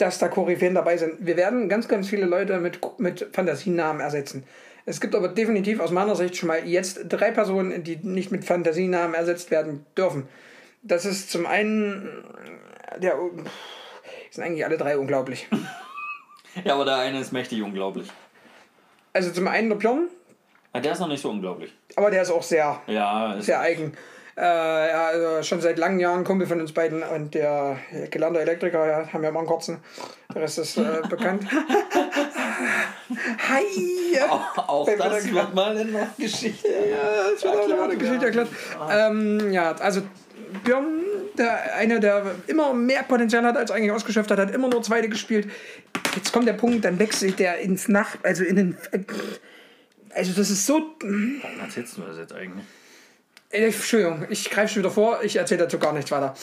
[0.01, 1.15] dass da Koryphäen dabei sind.
[1.21, 4.45] Wir werden ganz, ganz viele Leute mit, mit Fantasienamen ersetzen.
[4.87, 8.45] Es gibt aber definitiv aus meiner Sicht schon mal jetzt drei Personen, die nicht mit
[8.45, 10.27] Fantasienamen ersetzt werden dürfen.
[10.83, 12.25] Das ist zum einen
[12.99, 13.15] der
[14.31, 15.49] sind eigentlich alle drei unglaublich.
[16.65, 18.11] Ja, aber der eine ist mächtig unglaublich.
[19.13, 19.79] Also zum einen der
[20.75, 21.73] Ja, der ist noch nicht so unglaublich.
[21.95, 23.93] aber der ist auch sehr, Ja, sehr eigen.
[24.37, 24.43] Äh,
[24.91, 27.79] ja, also schon seit langen Jahren Kumpel von uns beiden und der
[28.11, 29.79] gelernte Elektriker, ja, haben wir mal einen kurzen.
[30.35, 31.47] Der Rest ist äh, bekannt.
[33.49, 34.19] Hi!
[34.29, 36.69] auch, auch das dann- wird mal in der Geschichte.
[36.69, 38.49] Ja, das wird auch eine Geschichte erklärt.
[38.91, 40.03] Ähm, ja, also
[40.65, 41.01] Björn,
[41.39, 45.09] der eine, der immer mehr Potenzial hat, als eigentlich ausgeschöpft hat, hat immer nur zweite
[45.09, 45.49] gespielt.
[46.17, 48.77] Jetzt kommt der Punkt, dann wechselt der ins Nacht, also in den.
[50.13, 50.83] Also das ist so.
[51.01, 52.65] Warum erzählst du das jetzt eigentlich?
[53.51, 56.35] Äh, Entschuldigung, ich greife schon wieder vor, ich erzähle dazu gar nichts weiter.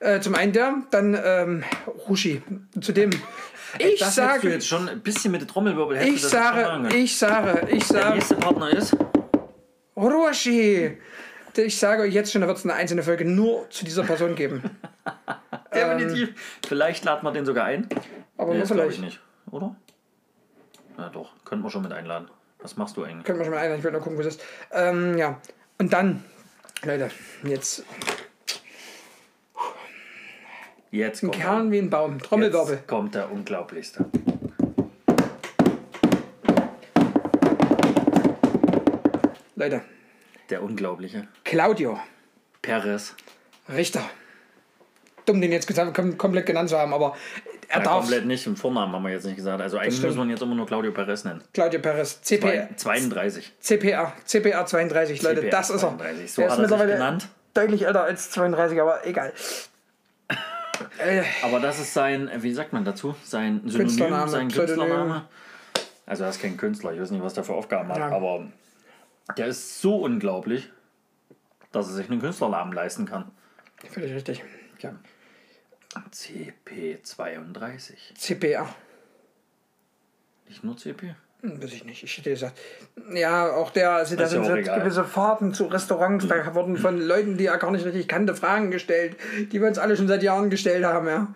[0.00, 1.64] Äh, zum einen der, dann ähm,
[2.08, 2.42] Rushi.
[2.80, 3.10] Zudem.
[3.78, 7.16] Ich Das hättest du sage, jetzt schon ein bisschen mit der Trommelwirbel ich sage, ich
[7.18, 8.96] sage, ich Der sage, nächste Partner ist.
[9.96, 10.98] Rushi.
[11.56, 14.34] Ich sage euch jetzt schon, da wird es eine einzelne Folge nur zu dieser Person
[14.34, 14.62] geben.
[15.74, 16.34] Definitiv.
[16.66, 17.88] Vielleicht laden wir den sogar ein.
[18.36, 19.00] Aber Nee, glaube ich vielleicht.
[19.00, 19.20] nicht.
[19.50, 19.74] Oder?
[20.98, 21.32] Ja, doch.
[21.44, 22.28] Könnten wir schon mit einladen.
[22.60, 23.24] Was machst du eigentlich?
[23.24, 24.42] Können wir schon mal ein, ich will nur gucken, wo es ist.
[24.72, 25.40] Ähm, ja.
[25.78, 26.24] Und dann,
[26.84, 27.10] Leute,
[27.44, 27.84] jetzt
[30.90, 32.18] Jetzt ein kommt, Kern wie ein Baum.
[32.18, 32.76] Trommelwirbel.
[32.76, 34.06] jetzt kommt der Unglaublichste.
[39.54, 39.82] Leute,
[40.50, 41.26] Der Unglaubliche.
[41.44, 41.98] Claudio
[42.62, 43.14] Perez.
[43.68, 44.08] Richter.
[45.26, 47.14] Dumm, den jetzt kom komplett genannt zu haben, aber
[47.68, 47.98] er Ja, darf.
[48.00, 48.46] komplett nicht.
[48.46, 49.60] Im Vornamen haben wir jetzt nicht gesagt.
[49.60, 51.42] Also eigentlich muss man jetzt immer nur Claudio Perez nennen.
[51.52, 53.52] Claudio Perez, CP, 32.
[53.60, 55.88] CPA, CPA 32, Leute, CPR das ist er.
[55.98, 56.32] 32.
[56.32, 57.28] So er ist hat er sich mittlerweile genannt.
[57.54, 59.32] deutlich älter als 32, aber egal.
[61.42, 63.14] Aber das ist sein, wie sagt man dazu?
[63.24, 64.76] Sein Synonym, Künstlername, sein Pseudonym.
[64.80, 65.24] Künstlername.
[66.04, 68.10] Also er ist kein Künstler, ich weiß nicht, was der für Aufgaben hat, Ja.
[68.10, 68.46] aber
[69.36, 70.70] der ist so unglaublich,
[71.72, 73.30] dass er sich einen Künstlernamen leisten kann.
[73.90, 74.42] völlig richtig.
[74.80, 74.94] Ja.
[76.12, 77.94] CP32.
[78.16, 78.68] CPA.
[80.48, 81.14] Nicht nur CP?
[81.42, 82.58] Hm, Weiß ich nicht, ich hätte gesagt.
[83.12, 87.46] Ja, auch der, also da sind gewisse Fahrten zu Restaurants, da wurden von Leuten, die
[87.46, 89.16] er gar nicht richtig kannte, Fragen gestellt,
[89.52, 91.34] die wir uns alle schon seit Jahren gestellt haben, ja.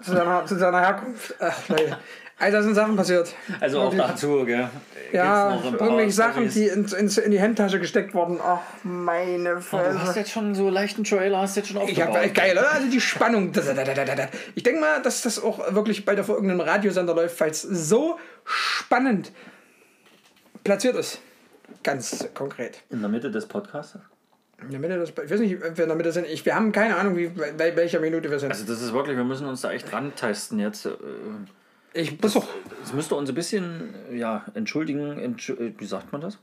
[0.00, 1.34] Zu seiner, zu seiner Herkunft.
[1.38, 1.98] Ach, Leute.
[2.42, 3.34] Also, da sind Sachen passiert.
[3.60, 4.02] Also auch Wirklich.
[4.10, 4.68] dazu, gell?
[5.12, 6.54] Ja, irgendwelche Sachen, Storys?
[6.54, 8.38] die in, in, in die Handtasche gesteckt wurden.
[8.42, 10.18] Ach, meine Oh, du hast Fresse.
[10.20, 12.24] jetzt schon so leichten Trailer, hast jetzt schon Ich aufgebaut.
[12.24, 12.72] hab, geil, oder?
[12.72, 13.52] Also die Spannung.
[14.54, 18.18] Ich denke mal, dass das auch wirklich bald auf irgendeinem Radiosender läuft, weil es so
[18.44, 19.30] spannend
[20.64, 21.20] platziert ist.
[21.84, 22.82] Ganz konkret.
[22.90, 23.98] In der Mitte des Podcasts?
[24.62, 26.26] In der Mitte des, ich weiß nicht, ob wir in der Mitte sind.
[26.26, 28.50] Ich, wir haben keine Ahnung, wie, bei welcher Minute wir sind.
[28.52, 30.88] Also das ist wirklich, wir müssen uns da echt rantesten jetzt.
[31.94, 32.46] Ich muss doch.
[32.82, 36.38] Es müsste uns ein bisschen, ja, entschuldigen, entsch äh, wie sagt man das?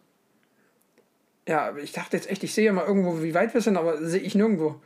[1.48, 4.20] Ja, ich dachte jetzt echt, ich sehe mal irgendwo, wie weit wir sind, aber sehe
[4.20, 4.80] ich nirgendwo.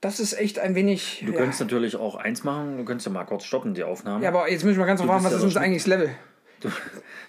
[0.00, 1.22] Das ist echt ein wenig.
[1.26, 1.38] Du ja.
[1.38, 4.22] könntest natürlich auch eins machen, du könntest ja mal kurz stoppen, die Aufnahme.
[4.22, 6.14] ja, aber jetzt müssen wir ganz fragen, was ja ist unser eigentliches Level?
[6.60, 6.70] Du,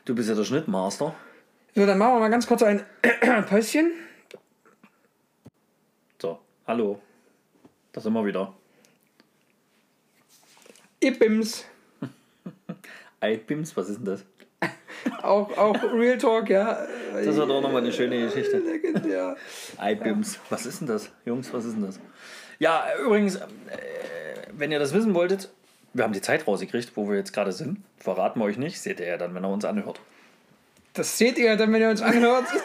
[0.06, 1.13] du bist ja der Schnittmaster.
[1.76, 2.84] So, dann machen wir mal ganz kurz ein
[3.50, 3.92] Päuschen.
[6.22, 7.02] So, hallo.
[7.92, 8.54] Da sind wir wieder.
[11.02, 11.65] Ibims.
[13.21, 14.25] Eibims, was ist denn das?
[15.21, 16.86] Auch, auch Real Talk, ja.
[17.13, 18.58] Das war doch nochmal eine schöne Geschichte.
[18.58, 19.38] Legendär.
[19.77, 21.10] Eibims, was ist denn das?
[21.25, 22.01] Jungs, was ist denn das?
[22.60, 23.41] Ja, übrigens, äh,
[24.51, 25.49] wenn ihr das wissen wolltet,
[25.93, 27.77] wir haben die Zeit rausgekriegt, wo wir jetzt gerade sind.
[27.97, 30.01] Verraten wir euch nicht, seht ihr ja dann, wenn er uns anhört.
[30.93, 32.45] Das seht ihr dann, wenn ihr uns anhört.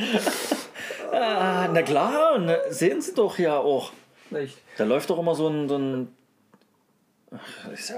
[1.12, 3.92] Ah, na klar, ne, sehen Sie doch ja auch.
[4.30, 4.58] Nicht.
[4.78, 5.68] Da läuft doch immer so ein.
[5.68, 6.08] So ein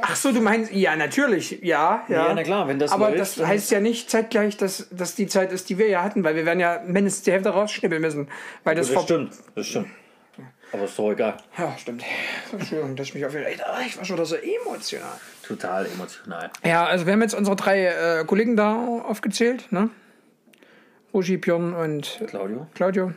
[0.02, 2.28] Ach, so, du meinst, ja, natürlich, ja, ja.
[2.28, 5.26] Ja, na klar, wenn das Aber läuft, das heißt ja nicht zeitgleich, dass das die
[5.26, 8.28] Zeit ist, die wir ja hatten, weil wir werden ja mindestens die Hälfte rausschnippeln müssen.
[8.64, 9.88] Weil das, das stimmt, das stimmt.
[10.72, 11.36] Aber ist doch egal.
[11.58, 12.02] Ja, stimmt.
[12.50, 13.82] Entschuldigung, dass ich mich aufgeregt habe.
[13.84, 15.20] Ich war schon so emotional.
[15.42, 16.50] Total emotional.
[16.64, 19.90] Ja, also wir haben jetzt unsere drei äh, Kollegen da aufgezählt, ne?
[21.12, 22.66] Rogi, Björn und Claudio?
[22.74, 23.12] Claudio.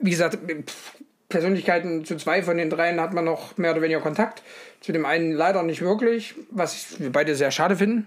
[0.00, 0.96] Wie gesagt, pff,
[1.32, 4.42] Persönlichkeiten zu zwei von den dreien hat man noch mehr oder weniger Kontakt.
[4.80, 8.06] Zu dem einen leider nicht wirklich, was wir beide sehr schade finden.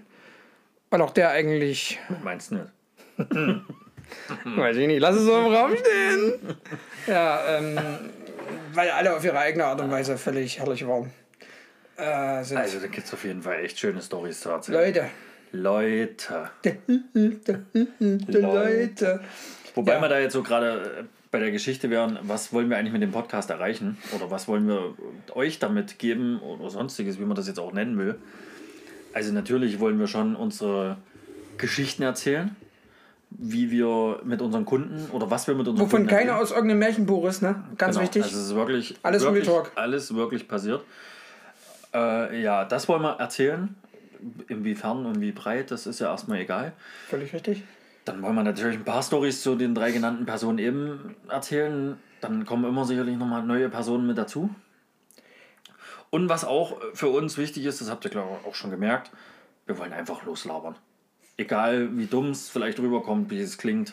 [0.90, 2.70] Weil auch der eigentlich, Meinst du nicht?
[4.56, 6.34] weiß ich nicht, lass es so im Raum stehen.
[7.06, 7.78] Ja, ähm,
[8.72, 11.10] weil alle auf ihre eigene Art und Weise völlig herrlich waren.
[11.96, 14.78] Äh, Also, da gibt es auf jeden Fall echt schöne Storys zu erzählen.
[14.78, 15.10] Leute,
[15.52, 16.50] Leute.
[17.98, 19.20] Leute.
[19.74, 20.00] Wobei Ja.
[20.00, 23.02] wir da jetzt so gerade äh, bei der Geschichte wären, was wollen wir eigentlich mit
[23.02, 23.98] dem Podcast erreichen?
[24.14, 24.94] Oder was wollen wir
[25.34, 28.14] euch damit geben oder sonstiges, wie man das jetzt auch nennen will?
[29.12, 30.96] Also natürlich wollen wir schon unsere
[31.58, 32.56] Geschichten erzählen,
[33.28, 36.42] wie wir mit unseren Kunden oder was wir mit unseren Wovon Kunden keiner erleben.
[36.42, 37.62] aus irgendeinem Märchenbuch ist, ne?
[37.76, 38.22] Ganz Genau, wichtig.
[38.22, 39.72] Also es ist wirklich Alles Real wirklich, Talk.
[39.74, 40.82] alles wirklich passiert.
[41.92, 43.74] Äh, ja, das wollen wir erzählen.
[44.48, 46.72] Inwiefern und wie breit, das ist ja erstmal egal.
[47.10, 47.62] Völlig richtig.
[48.06, 51.98] Dann wollen wir natürlich ein paar Stories zu den drei genannten Personen eben erzählen.
[52.20, 54.48] Dann kommen immer sicherlich nochmal neue Personen mit dazu.
[56.10, 59.10] Und was auch für uns wichtig ist, das habt ihr glaube ich auch schon gemerkt,
[59.66, 60.76] wir wollen einfach loslabern.
[61.36, 63.92] Egal wie dumm es vielleicht rüberkommt, wie es klingt.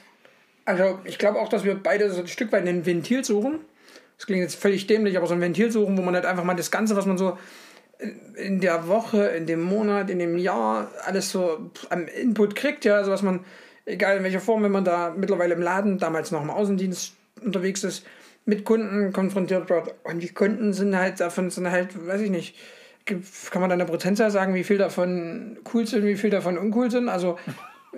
[0.66, 3.60] Also ich glaube auch, dass wir beide so ein Stück weit ein Ventil suchen.
[4.18, 6.54] Das klingt jetzt völlig dämlich, aber so ein Ventil suchen, wo man halt einfach mal
[6.54, 7.38] das Ganze, was man so
[8.36, 12.96] in- der Woche, in dem Monat, in dem Jahr alles so am Input kriegt, ja,
[12.98, 13.44] also was man,
[13.86, 17.84] egal in welcher Form, wenn man da mittlerweile im Laden, damals noch im Außendienst unterwegs
[17.84, 18.06] ist,
[18.46, 19.96] mit Kunden konfrontiert wird.
[20.04, 22.56] Und die Kunden sind halt davon, sind halt, weiß ich nicht,
[23.06, 26.90] kann man da eine Prozentzahl sagen, wie viel davon cool sind, wie viel davon uncool
[26.90, 27.10] sind?
[27.10, 27.38] Also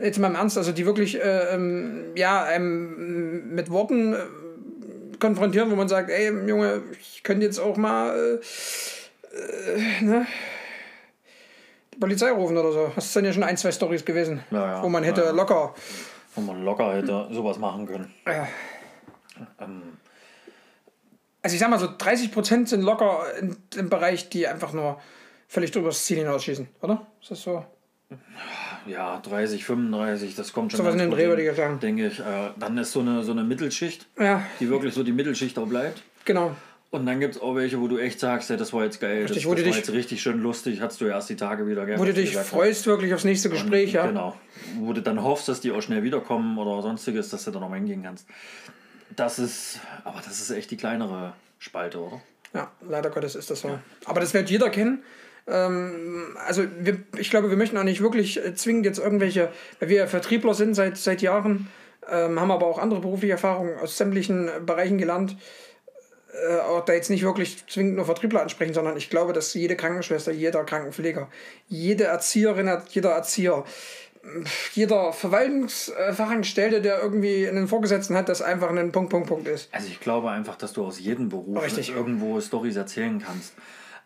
[0.02, 4.17] jetzt mal im Ernst, also die wirklich, äh, ähm, ja, einem mit Worten äh,
[5.19, 10.28] konfrontieren, wo man sagt, ey, Junge, ich könnte jetzt auch mal äh, äh, ne,
[11.99, 12.91] Polizei rufen oder so.
[12.95, 14.84] Das sind ja schon ein, zwei Stories gewesen, Ja, ja.
[14.84, 15.34] wo man hätte Ja, ja.
[15.34, 15.73] locker.
[16.36, 18.13] Wo man locker hätte sowas machen können.
[18.27, 18.47] Ja.
[19.60, 19.81] Ähm,
[21.41, 23.23] Also ich sag mal so, 30% sind locker
[23.75, 24.99] im Bereich, die einfach nur
[25.47, 27.05] völlig drüber das Ziel hinausschießen, oder?
[27.21, 27.63] Ist das so?
[28.88, 30.77] ja, 30, 35, das kommt schon.
[30.79, 31.79] Sowas ganz in den Dreh, würde ich sagen.
[31.79, 32.19] Denke ich.
[32.19, 35.67] Äh, dann ist so eine, so eine Mittelschicht, Ja, die wirklich so die Mittelschicht auch
[35.67, 36.01] bleibt.
[36.23, 36.55] genau.
[36.95, 39.23] Und dann gibt es auch welche, wo du echt sagst, ja, das war jetzt geil,
[39.23, 41.67] Richtig, das, das war dich- jetzt richtig schön lustig, hattest du ja erst die Tage
[41.67, 41.99] wieder gern.
[41.99, 44.08] Wo du dich freust wirklich aufs nächste Gespräch, ja.
[44.08, 44.36] Genau.
[44.79, 47.69] Wo du dann hoffst, dass die auch schnell wiederkommen oder sonstiges, dass du da noch
[47.69, 48.27] mal hingehen kannst.
[49.15, 52.21] Das ist, aber das ist echt die kleinere Spalte, oder?
[52.53, 53.77] Ja, leider Gottes ist das so.
[54.05, 55.03] Aber das wird jeder kennen.
[55.47, 59.89] Ähm, also wir, ich glaube, wir möchten auch nicht wirklich äh, zwingend jetzt irgendwelche, weil
[59.89, 61.67] wir ja Vertriebler sind seit, seit Jahren,
[62.10, 65.36] ähm, haben aber auch andere berufliche Erfahrungen aus sämtlichen Bereichen gelernt.
[66.50, 69.76] Äh, auch da jetzt nicht wirklich zwingend nur Vertriebler ansprechen, sondern ich glaube, dass jede
[69.76, 71.30] Krankenschwester, jeder Krankenpfleger,
[71.67, 73.63] jede Erzieherin, jeder Erzieher,
[74.74, 79.69] jeder Verwaltungsfachangestellte, der irgendwie einen Vorgesetzten hat, das einfach ein Punkt, Punkt, Punkt ist.
[79.71, 81.95] Also ich glaube einfach, dass du aus jedem Beruf Richtig.
[81.95, 83.54] irgendwo Stories erzählen kannst.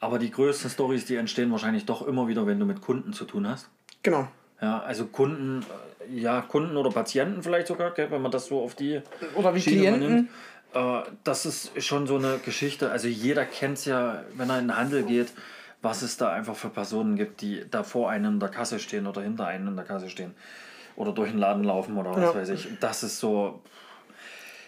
[0.01, 3.25] Aber die größten Stories, die entstehen wahrscheinlich doch immer wieder, wenn du mit Kunden zu
[3.25, 3.69] tun hast.
[4.03, 4.27] Genau.
[4.61, 5.65] Ja, also Kunden,
[6.09, 9.01] äh, ja, Kunden oder Patienten vielleicht sogar, gell, wenn man das so auf die
[9.35, 10.15] Oder wie Schiene Klienten.
[10.15, 10.29] nimmt.
[10.73, 12.91] Äh, das ist schon so eine Geschichte.
[12.91, 15.31] Also jeder kennt es ja, wenn er in den Handel geht,
[15.81, 19.07] was es da einfach für Personen gibt, die da vor einem in der Kasse stehen
[19.07, 20.35] oder hinter einem in der Kasse stehen.
[20.95, 22.35] Oder durch den Laden laufen oder was Ja.
[22.35, 22.67] weiß ich.
[22.81, 23.61] Das ist so.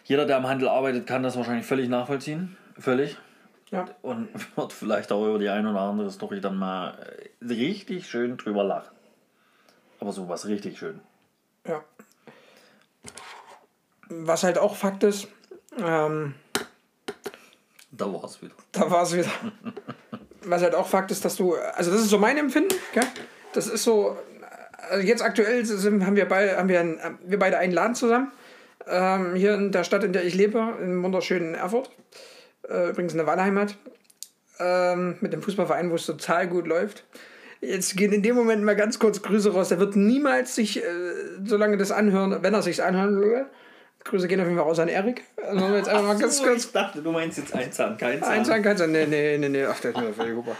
[0.05, 2.55] Jeder, der im Handel arbeitet, kann das wahrscheinlich völlig nachvollziehen.
[2.79, 3.17] Völlig.
[3.69, 3.85] Ja.
[4.01, 6.93] Und wird vielleicht auch über die eine oder andere Story dann mal
[7.41, 8.95] äh, richtig schön drüber lachen.
[9.99, 10.99] Aber sowas richtig schön.
[11.67, 11.83] Ja.
[14.09, 15.27] Was halt auch Fakt ist,
[15.77, 16.34] ähm,
[17.91, 18.55] Da war es wieder.
[18.71, 19.29] da war es wieder.
[20.43, 23.03] Was halt auch Fakt ist, dass du, also das ist so mein Empfinden, gell?
[23.53, 24.17] das ist so,
[24.89, 28.31] also jetzt aktuell sind, haben wir beide, haben wir, ein, wir beide einen Laden zusammen,
[28.88, 31.91] ähm, hier in der Stadt, in der ich lebe, im wunderschönen Erfurt,
[32.67, 33.75] äh, übrigens eine Wahlheimat,
[34.60, 37.03] ähm, mit dem Fußballverein, wo es total gut läuft.
[37.62, 39.69] Jetzt gehen in dem Moment mal ganz kurz Grüße raus.
[39.69, 40.84] Der wird niemals sich, äh,
[41.45, 43.45] solange das anhören, wenn er sich anhören will,
[44.03, 45.23] Grüße gehen auf jeden Fall raus an Erik.
[45.47, 48.21] Also jetzt einfach mal ganz, So, ganz ich dachte, du meinst jetzt ein Zahn, kein
[48.21, 48.45] Zahn.
[48.45, 50.55] Sagen kannst du, nee, nee, nee, nee, ach, der ist mir völlig super.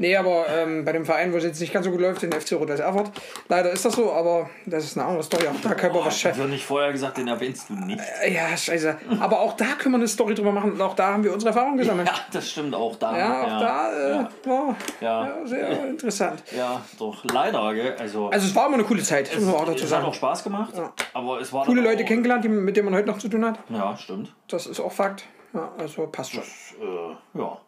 [0.00, 2.32] Nee, aber ähm, bei dem Verein, wo es jetzt nicht ganz so gut läuft, den
[2.32, 3.10] FC Rot-Weiß Erfurt,
[3.50, 5.46] leider ist das so, aber das ist eine andere Story.
[5.46, 8.00] Auch da können wir was Ich nicht vorher gesagt, den erwähnst du nicht.
[8.26, 8.96] Ja, scheiße.
[9.20, 11.50] Aber auch da können wir eine Story drüber machen und auch da haben wir unsere
[11.50, 12.08] Erfahrungen gesammelt.
[12.08, 13.18] Ja, das stimmt auch da.
[13.18, 14.28] Ja, auch da äh, ja.
[14.46, 15.26] war Ja.
[15.26, 16.44] ja, sehr interessant.
[16.56, 17.94] Ja, doch, leider, gell?
[17.98, 20.06] Also, Also es war immer eine coole Zeit, man auch dazu es hat sagen.
[20.06, 20.72] auch Spaß gemacht,
[21.12, 23.58] aber es war Coole Leute kennengelernt, die, mit denen man heute noch zu tun hat.
[23.68, 24.34] Ja, stimmt.
[24.48, 25.24] Das ist auch Fakt.
[25.52, 26.42] Ja, also passt schon.
[26.42, 27.58] Äh, ja.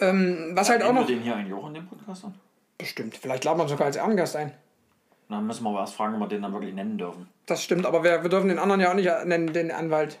[0.00, 1.08] Ähm, was halt auch noch...
[1.08, 2.34] wir den hier eigentlich auch in dem Podcast an?
[2.76, 3.16] Bestimmt.
[3.16, 4.52] Vielleicht laden wir uns sogar als Ehrengast ein.
[5.28, 7.28] Dann müssen wir aber erst fragen, ob wir den dann wirklich nennen dürfen.
[7.46, 10.18] Das stimmt, aber wir, wir dürfen den anderen ja auch nicht nennen, den Anwalt.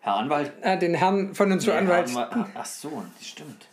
[0.00, 0.52] Herr Anwalt?
[0.62, 2.10] Äh, den Herrn von zu Nee, Anwalt.
[2.10, 2.50] Herr Anwalt.
[2.54, 3.66] Ach so, das stimmt.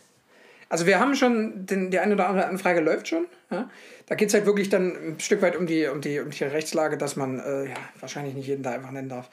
[0.70, 3.26] Also wir haben schon, den, die eine oder andere Anfrage läuft schon.
[3.50, 3.70] Ja?
[4.06, 6.44] Da geht es halt wirklich dann ein Stück weit um die, um die, um die
[6.44, 9.30] Rechtslage, dass man äh, ja, wahrscheinlich nicht jeden da einfach nennen darf.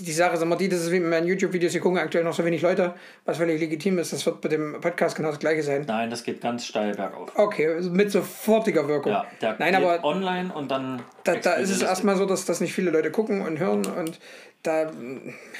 [0.00, 2.32] Die Sache ist immer die, das ist wie mit meinen YouTube-Videos, die gucken aktuell noch
[2.32, 4.12] so wenig Leute, was völlig legitim ist.
[4.12, 5.84] Das wird bei dem Podcast genau das gleiche sein.
[5.88, 7.30] Nein, das geht ganz steil bergauf.
[7.34, 9.12] Okay, also mit sofortiger Wirkung.
[9.12, 11.02] Ja, der Nein, geht aber online und dann.
[11.24, 14.20] da, da ist es erstmal so, dass das nicht viele Leute gucken und hören und
[14.62, 14.90] da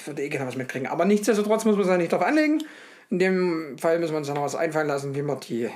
[0.05, 0.87] würde eh keiner was mitkriegen.
[0.87, 2.63] Aber nichtsdestotrotz muss man sich da nicht drauf anlegen.
[3.11, 5.69] In dem Fall müssen wir uns dann noch was einfallen lassen, wie wir die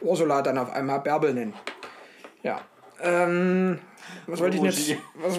[0.00, 1.54] Ursula dann auf einmal Bärbel nennen.
[2.42, 2.60] Ja.
[3.00, 3.78] Ähm,
[4.26, 5.00] was wollte ich jetzt?
[5.14, 5.38] Was,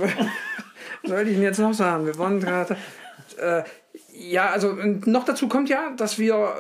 [1.03, 2.05] wollte ich denn jetzt noch sagen?
[2.05, 2.77] Wir waren gerade.
[3.37, 3.63] Äh,
[4.13, 6.53] ja, also noch dazu kommt ja, dass wir,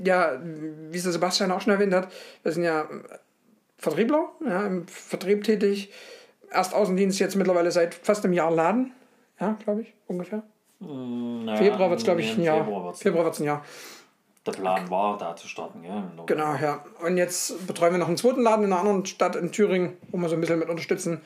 [0.00, 2.08] äh, ja, wie es der Sebastian auch schon erwähnt hat,
[2.42, 2.88] wir sind ja
[3.78, 5.92] Vertriebler, ja, im Vertrieb tätig.
[6.50, 8.92] Erst Außendienst, jetzt mittlerweile seit fast einem Jahr Laden.
[9.40, 10.42] Ja, glaube ich, ungefähr.
[10.80, 12.64] Ja, Februar wird es, glaube ich, ein Jahr.
[12.94, 13.64] Februar wird es ein Jahr.
[14.46, 15.82] Der Plan war, da zu starten.
[15.82, 16.24] November.
[16.26, 16.84] Genau, ja.
[17.04, 20.18] Und jetzt betreuen wir noch einen zweiten Laden in einer anderen Stadt in Thüringen, wo
[20.18, 21.20] wir so ein bisschen mit unterstützen,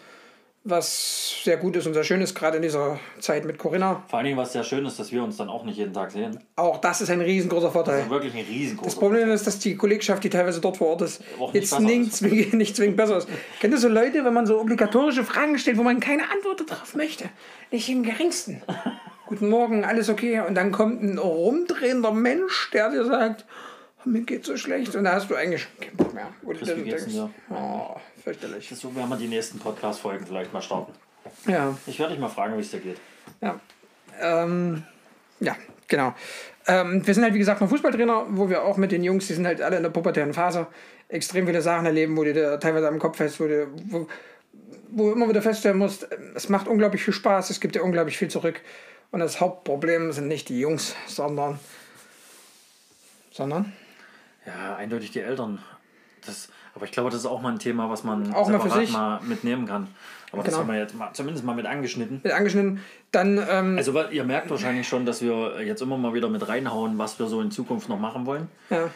[0.62, 4.02] was sehr gut ist und sehr schön ist, gerade in dieser Zeit mit Corinna.
[4.08, 6.10] Vor allen Dingen, was sehr schön ist, dass wir uns dann auch nicht jeden Tag
[6.10, 6.38] sehen.
[6.56, 7.96] Auch das ist ein riesengroßer Vorteil.
[7.96, 10.88] Das ist wirklich ein riesengroßer Das Problem ist, dass die Kollegschaft, die teilweise dort vor
[10.88, 13.28] Ort ist, Auch nicht jetzt nicht zwingend, nicht zwingend besser ist.
[13.60, 16.94] Kennt ihr so Leute, wenn man so obligatorische Fragen stellt, wo man keine Antwort darauf
[16.94, 17.30] möchte?
[17.70, 18.62] Nicht im geringsten.
[19.26, 20.40] Guten Morgen, alles okay.
[20.40, 23.46] Und dann kommt ein rumdrehender Mensch, der dir sagt,
[24.04, 24.94] oh, mir geht so schlecht.
[24.94, 26.28] Und da hast du eigentlich keinen Bock mehr.
[26.42, 28.68] Wo du denkst, denn oh, fürchterlich.
[28.74, 30.92] So, werden wir die nächsten Podcast-Folgen vielleicht mal starten.
[31.46, 32.98] Ja, Ich werde dich mal fragen, wie es dir geht.
[33.40, 33.58] ja.
[34.20, 34.82] Ähm,
[35.38, 35.56] ja,
[35.88, 36.14] genau.
[36.66, 39.32] Ähm, wir sind halt, wie gesagt, noch Fußballtrainer, wo wir auch mit den Jungs, die
[39.32, 40.66] sind halt alle in der pubertären Phase,
[41.08, 44.06] extrem viele Sachen erleben, wo du dir teilweise am Kopf fest, wo du, wo,
[44.90, 48.28] wo immer wieder feststellen musst, es macht unglaublich viel Spaß, es gibt dir unglaublich viel
[48.28, 48.60] zurück.
[49.10, 51.58] Und das Hauptproblem sind nicht die Jungs, sondern.
[53.30, 53.72] Sondern?
[54.46, 55.62] Ja, eindeutig die Eltern.
[56.26, 58.78] Das, aber ich glaube, das ist auch mal ein Thema, was man Auch mal separat
[58.80, 58.92] sich.
[58.92, 59.88] mal mitnehmen kann.
[60.32, 60.58] Aber das Genau.
[60.66, 62.20] haben wir jetzt mal, zumindest mal mit angeschnitten.
[62.22, 62.80] Mit angeschnitten.
[63.10, 66.98] Dann, ähm, Also ihr merkt wahrscheinlich schon, dass wir jetzt immer mal wieder mit reinhauen,
[66.98, 68.88] was wir so in Zukunft noch machen wollen, ja,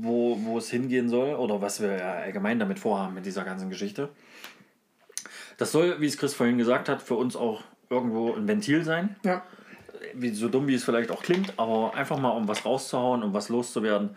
[0.00, 3.70] wo, wo es hingehen soll oder was wir ja allgemein damit vorhaben mit dieser ganzen
[3.70, 4.08] Geschichte.
[5.56, 9.14] Das soll, wie es Chris vorhin gesagt hat, für uns auch irgendwo ein Ventil sein.
[9.24, 9.42] ja.
[10.14, 13.32] Wie, so dumm wie es vielleicht auch klingt, aber einfach mal um was rauszuhauen, um
[13.34, 14.10] was loszuwerden,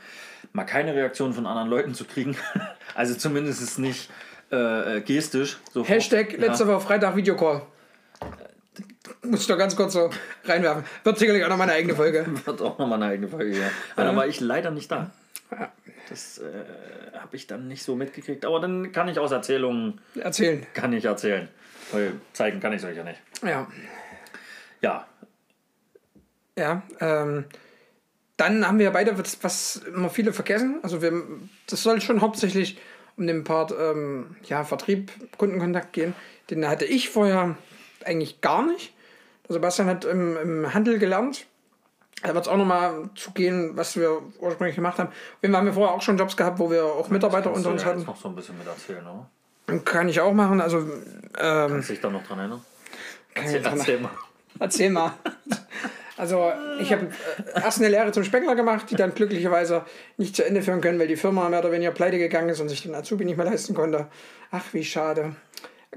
[0.54, 2.36] mal keine Reaktion von anderen Leuten zu kriegen.
[2.96, 4.10] Also zumindest nicht
[4.50, 5.58] äh, gestisch.
[5.72, 5.90] sofort.
[5.90, 7.62] Hashtag letzte Woche Freitag Videocall.
[9.24, 10.10] Muss ich doch ganz kurz so
[10.44, 10.84] reinwerfen.
[11.04, 12.26] Wird sicherlich auch noch meine eigene Folge.
[12.28, 13.58] Ja, wird auch nochmal eine eigene Folge.
[13.58, 13.70] Ja.
[13.96, 15.12] Aber da war ich leider nicht da.
[16.10, 18.44] Das äh, habe ich dann nicht so mitgekriegt.
[18.44, 20.66] Aber dann kann ich aus Erzählungen Erzählen.
[20.74, 21.48] kann ich erzählen.
[21.92, 23.20] Weil zeigen kann ich es euch ja nicht.
[23.44, 23.68] Ja.
[24.82, 25.06] Ja,
[26.60, 27.46] Ja, ähm,
[28.36, 31.24] dann haben wir beide, was, was immer viele vergessen, also wir,
[31.68, 32.78] das soll schon hauptsächlich
[33.18, 36.14] um den Part ähm, ja, Vertrieb, Kundenkontakt gehen.
[36.50, 37.56] Den hatte ich vorher
[38.06, 38.94] eigentlich gar nicht.
[39.48, 41.46] Sebastian hat im, im Handel gelernt.
[42.22, 45.10] Da wird es auch nochmal zu gehen, was wir ursprünglich gemacht haben.
[45.42, 47.74] Wir haben ja vorher auch schon Jobs gehabt, wo wir auch Mitarbeiter kannst unter du
[47.74, 48.06] uns ja jetzt hatten.
[48.06, 49.84] noch so ein bisschen mit erzählen, oder?
[49.86, 50.60] Kann ich auch machen.
[50.60, 50.92] Also, ähm,
[51.38, 52.66] Kannst du dich da noch dran erinnern?
[53.34, 54.12] Erzähl, erzähl mal.
[54.60, 55.14] Erzähl mal.
[56.20, 57.08] Also, ich habe
[57.56, 59.84] erst eine Lehre zum Spengler gemacht, die dann glücklicherweise
[60.18, 62.68] nicht zu Ende führen können, weil die Firma mehr oder weniger pleite gegangen ist und
[62.70, 64.08] sich den Azubi nicht mehr leisten konnte.
[64.52, 65.36] Ach, wie schade.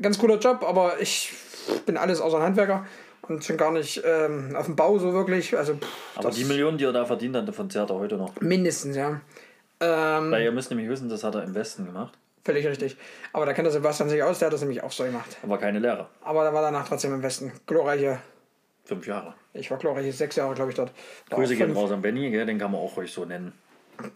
[0.00, 1.32] Ganz cooler Job, aber ich
[1.86, 2.86] bin alles außer ein Handwerker
[3.28, 5.56] und schon gar nicht ähm, auf dem Bau so wirklich.
[5.58, 8.40] Also, pff, Aber die Millionen, die er da verdient hat, davon zehrt er heute noch.
[8.40, 9.20] mindestens, ja.
[9.80, 12.16] Ähm, Weil ihr müsst nämlich wissen, das hat er im Westen gemacht.
[12.44, 12.96] völlig richtig.
[13.32, 15.36] Aber da kennt der Sebastian sich aus, der hat das nämlich auch so gemacht.
[15.42, 16.06] Aber keine Lehre.
[16.22, 17.50] Aber da war danach trotzdem im Westen.
[17.66, 18.18] Glorreiche,
[18.84, 19.34] Fünf Jahre.
[19.54, 20.92] Ich war glorreiche sechs Jahre, glaube ich, dort.
[21.30, 22.46] War Grüße gehen raus an Benny, gell?
[22.46, 23.52] den kann man auch ruhig so nennen.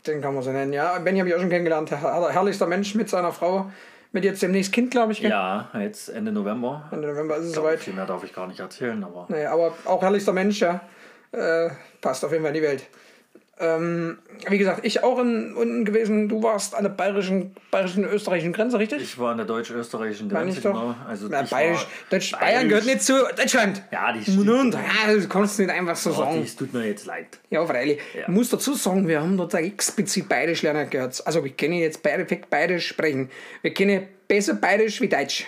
[0.07, 0.99] Den kann man so nennen, ja.
[0.99, 1.91] Benny habe ich auch schon kennengelernt.
[1.91, 3.71] Her her herrlichster Mensch mit seiner Frau.
[4.13, 5.21] Mit jetzt demnächst Kind, glaube ich.
[5.21, 5.31] gell?
[5.31, 6.89] Ja, jetzt Ende November.
[6.91, 7.81] Ende November ist es Ich glaube, soweit.
[7.81, 10.81] viel mehr darf ich gar nicht erzählen, aber Nee, aber auch herrlichster Mensch, ja.
[11.33, 11.69] Äh,
[12.01, 12.85] passt auf jeden Fall in die Welt.
[13.59, 14.19] Ähm,
[14.51, 16.29] wie gesagt, ich auch in, unten gewesen.
[16.29, 19.01] Du warst an der bayerischen, bayerischen österreichischen Grenze, richtig?
[19.03, 20.95] ich war an der deutsch-österreichischen Grenze, genau.
[21.09, 22.33] Also ich bayerisch, Deutsch, bayerisch.
[22.33, 23.83] Bayern gehört nicht zu Deutschland.
[23.91, 24.47] Ja, die stimmt.
[24.51, 26.43] Und, ja, du kannst nicht einfach so Oh, sagen.
[26.43, 27.39] das tut mir jetzt leid.
[27.49, 27.99] Ja, freilich.
[28.15, 28.23] Ja.
[28.23, 31.27] Ich muss dazu sagen, wir haben dort explizit Bayerisch lernen gehört.
[31.27, 33.31] Also wir können jetzt perfekt Bayerisch sprechen.
[33.63, 35.47] Wir können besser Bayerisch wie Deutsch.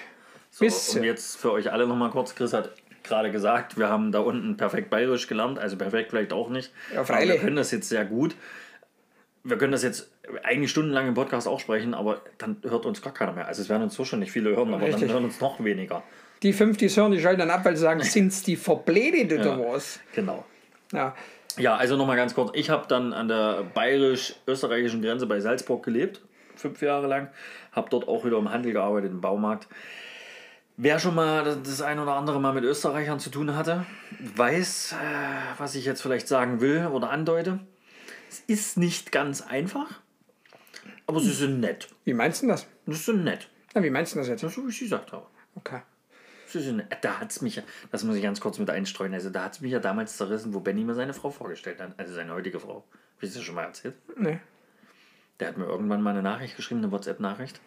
[0.51, 2.71] So, Bis, und jetzt für euch alle nochmal kurz, Chris hat
[3.09, 6.73] gerade gesagt, wir haben da unten perfekt bayerisch gelernt, also perfekt vielleicht auch nicht.
[6.95, 7.35] Ja, freilich.
[7.35, 8.35] wir können das jetzt sehr gut.
[9.45, 10.11] Wir können das jetzt
[10.43, 13.47] eigentlich stundenlang im Podcast auch sprechen, aber dann hört uns gar keiner mehr.
[13.47, 15.07] Also es werden uns so schon nicht viele hören, aber Richtig.
[15.07, 16.03] dann hören uns noch weniger.
[16.43, 19.33] die fünf, die es hören, die schalten dann ab, weil sie sagen, sind's die verblädet
[19.41, 20.01] oder was?
[20.15, 20.45] Genau.
[20.93, 21.15] Ja.
[21.57, 22.51] Ja, also nochmal ganz kurz.
[22.55, 26.21] Ich habe dann an der bayerisch-österreichischen Grenze bei Salzburg gelebt,
[26.55, 27.29] fünf Jahre lang.
[27.73, 29.67] Habe dort auch wieder im Handel gearbeitet, im Baumarkt.
[30.81, 33.85] Wer schon mal das- ein oder andere Mal mit Österreichern zu tun hatte,
[34.37, 34.97] weiß, äh,
[35.59, 37.59] was ich jetzt vielleicht sagen will oder andeute.
[38.31, 40.01] Es ist nicht ganz einfach,
[41.07, 41.89] aber sie sind nett.
[42.05, 42.69] Wie meinst du das?
[42.87, 43.49] Sie sind nett.
[43.75, 44.43] Ja, wie meinst du das jetzt?
[44.43, 45.27] So, wie ich gesagt habe.
[45.57, 45.81] Okay.
[46.47, 46.97] Sie sind nett.
[47.03, 49.55] Da hat es mich, ja- das muss ich ganz kurz mit einstreuen, also da hat
[49.55, 52.61] es mich ja damals zerrissen, wo Benny mir seine Frau vorgestellt hat, also seine heutige
[52.61, 52.85] Frau.
[53.17, 53.97] Hab ich das schon mal erzählt?
[54.17, 54.39] Nee.
[55.41, 57.61] Der hat mir irgendwann mal eine Nachricht geschrieben, eine WhatsApp-Nachricht.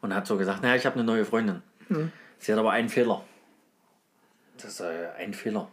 [0.00, 1.62] Und hat so gesagt, naja, ich habe eine neue Freundin.
[2.38, 3.24] Sie hat aber einen Fehler.
[4.56, 5.68] Das ist äh, ein Fehler.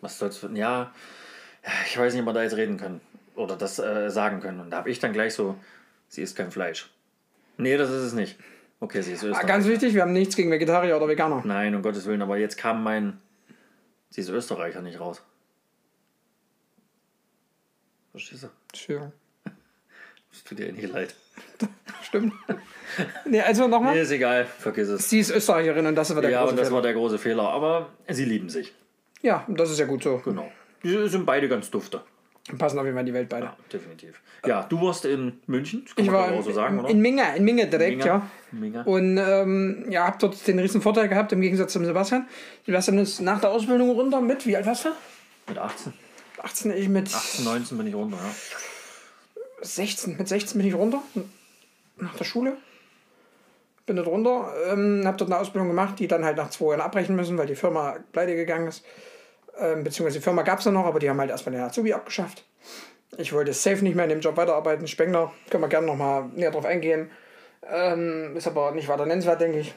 [0.00, 0.46] Was soll's.
[0.54, 0.92] Ja,
[1.86, 3.00] ich weiß nicht, ob wir da jetzt reden können.
[3.34, 4.60] Oder das äh, sagen können.
[4.60, 5.56] Und da habe ich dann gleich so,
[6.08, 6.90] sie isst kein Fleisch.
[7.56, 8.38] Nee, das ist es nicht.
[8.80, 9.46] Okay, sie ist Ah, Österreicher.
[9.48, 11.42] ganz wichtig, wir haben nichts gegen Vegetarier oder Veganer.
[11.44, 13.20] Nein, um Gottes Willen, aber jetzt kam mein.
[14.10, 15.22] Sie ist Österreicher nicht raus.
[18.12, 18.48] Verstehst du?
[18.72, 19.12] Entschuldigung.
[20.30, 21.14] Das tut dir eh nicht leid.
[22.02, 22.32] Stimmt.
[23.26, 23.96] nee, also Nee, nochmal.
[23.96, 25.08] ist egal, vergiss es.
[25.10, 26.76] Sie ist Österreicherin und das war der Ja, große und das Fehler.
[26.76, 27.48] war der große Fehler.
[27.50, 28.74] Aber sie lieben sich.
[29.22, 30.18] Ja, das ist ja gut so.
[30.24, 30.50] Genau.
[30.82, 32.00] Die sind beide ganz dufte.
[32.56, 33.46] Passen auf jeden Fall in die Welt beide.
[33.46, 34.22] Ja, definitiv.
[34.46, 35.82] Ja, du warst in München.
[35.84, 36.88] Das kann Ich man war so sagen, in, oder?
[36.90, 38.06] in Minga, in Minga direkt, Minga.
[38.06, 38.30] ja.
[38.52, 38.82] Minga.
[38.82, 42.26] Und ähm, ja, hab dort den riesen Vorteil gehabt im Gegensatz zum Sebastian.
[42.64, 44.88] Sebastian ist nach der Ausbildung runter mit, wie alt warst du?
[45.46, 45.92] Mit 18.
[46.42, 48.30] 18, ich mit 18, 19 bin ich runter, ja.
[49.60, 50.16] 16.
[50.16, 51.02] Mit 16 bin ich runter.
[51.96, 52.56] Nach der Schule.
[53.86, 56.82] Bin dort runter, ähm, hab dort eine Ausbildung gemacht, die dann halt nach zwei Jahren
[56.82, 58.84] abbrechen müssen, weil die Firma pleite gegangen ist.
[59.58, 61.92] Ähm, beziehungsweise die Firma gab es ja noch, aber die haben halt erstmal den Azubi
[61.92, 62.44] abgeschafft.
[63.16, 64.86] Ich wollte safe nicht mehr in dem Job weiterarbeiten.
[64.86, 67.10] Spengler, können wir gerne nochmal näher drauf eingehen.
[67.66, 69.74] Ähm, ist aber nicht weiter nennenswert, denke ich.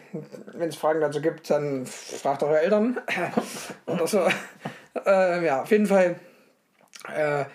[0.53, 2.99] Wenn es Fragen dazu gibt, dann fragt eure Eltern.
[3.85, 4.27] Oder so.
[5.05, 6.19] äh, ja, auf jeden Fall
[7.13, 7.45] äh,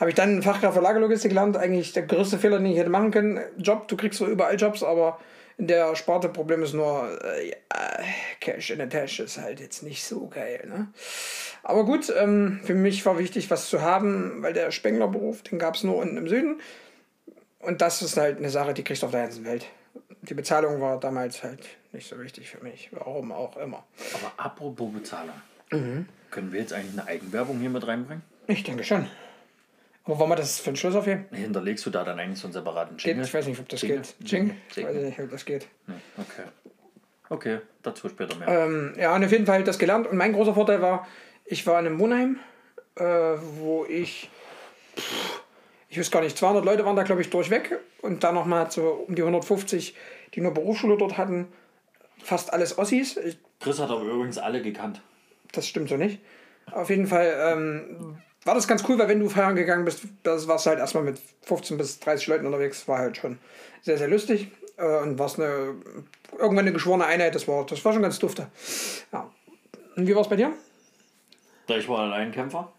[0.00, 1.58] habe ich dann Fachkraft für Lagerlogistik gelernt.
[1.58, 3.40] Eigentlich der größte Fehler, den ich hätte machen können.
[3.58, 5.20] Job, du kriegst so überall Jobs, aber
[5.58, 7.52] in der Sparte Problem ist nur, äh,
[8.40, 10.64] Cash in the Tash ist halt jetzt nicht so geil.
[10.66, 10.88] Ne?
[11.62, 15.74] Aber gut, ähm, für mich war wichtig, was zu haben, weil der Spenglerberuf, den gab
[15.74, 16.60] es nur unten im Süden.
[17.58, 19.66] Und das ist halt eine Sache, die kriegst du auf der ganzen Welt.
[20.22, 22.88] Die Bezahlung war damals halt nicht so wichtig für mich.
[22.92, 23.84] Warum auch immer.
[24.14, 25.34] Aber apropos Bezahlung.
[25.70, 26.06] Mhm.
[26.30, 28.22] Können wir jetzt eigentlich eine Eigenwerbung hier mit reinbringen?
[28.46, 29.06] Ich denke schon.
[30.04, 31.26] Aber wollen wir das für den Schluss aufheben?
[31.30, 33.24] Hinterlegst du da dann eigentlich so einen separaten Jingle?
[33.24, 33.98] ich weiß nicht, ob das Jingle?
[33.98, 34.30] geht.
[34.30, 34.56] Jing?
[34.74, 35.68] Ich weiß nicht, ob das geht.
[36.16, 36.42] Okay.
[37.28, 38.48] Okay, dazu später mehr.
[38.48, 40.08] Ähm, ja, und auf jeden Fall das gelernt.
[40.08, 41.06] Und mein großer Vorteil war,
[41.44, 42.40] ich war in einem Wohnheim,
[42.96, 44.28] äh, wo ich,
[44.96, 45.42] pff,
[45.88, 47.78] ich weiß gar nicht, 200 Leute waren da, glaube ich, durchweg.
[48.02, 49.94] Und dann nochmal so um die 150,
[50.34, 51.46] die nur Berufsschule dort hatten.
[52.18, 53.16] Fast alles Ossis.
[53.16, 55.00] Ich, Chris hat aber übrigens alle gekannt.
[55.52, 56.20] das stimmt so nicht.
[56.72, 60.48] Auf jeden Fall ähm, war das ganz cool, weil wenn du feiern gegangen bist, das
[60.48, 63.38] warst du halt erstmal mit 15 bis 30 Leuten unterwegs, war halt schon
[63.82, 64.50] sehr, sehr lustig.
[64.76, 65.74] Äh, und warst eine,
[66.38, 68.48] irgendwann eine geschworene Einheit, das war, das war schon ganz dufte.
[69.12, 69.30] Ja.
[69.96, 70.52] Und wie war es bei dir?
[71.68, 72.72] Ich war Alleinkämpfer.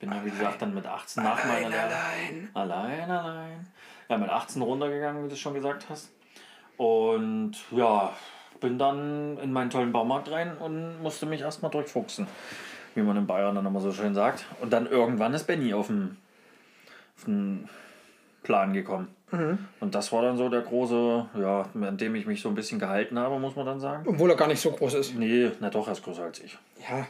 [0.00, 1.66] Bin ja, wie gesagt, dann mit 18 nach meiner.
[1.66, 2.50] Allein.
[2.54, 3.66] Allein, allein.
[4.08, 6.10] Ja, mit 18 runtergegangen, wie du schon gesagt hast.
[6.78, 8.12] Und ja,
[8.60, 12.26] bin dann in meinen tollen Baumarkt rein und musste mich erstmal durchfuchsen.
[12.94, 14.44] Wie man in Bayern dann immer so schön sagt.
[14.60, 16.16] Und dann irgendwann ist Benny auf den,
[17.16, 17.68] auf den
[18.42, 19.08] Plan gekommen.
[19.78, 22.80] Und das war dann so der große, ja, an dem ich mich so ein bisschen
[22.80, 24.04] gehalten habe, muss man dann sagen.
[24.08, 25.14] Obwohl er gar nicht so groß ist.
[25.14, 26.58] Nee, na doch, er ist größer als ich.
[26.88, 27.06] Ja,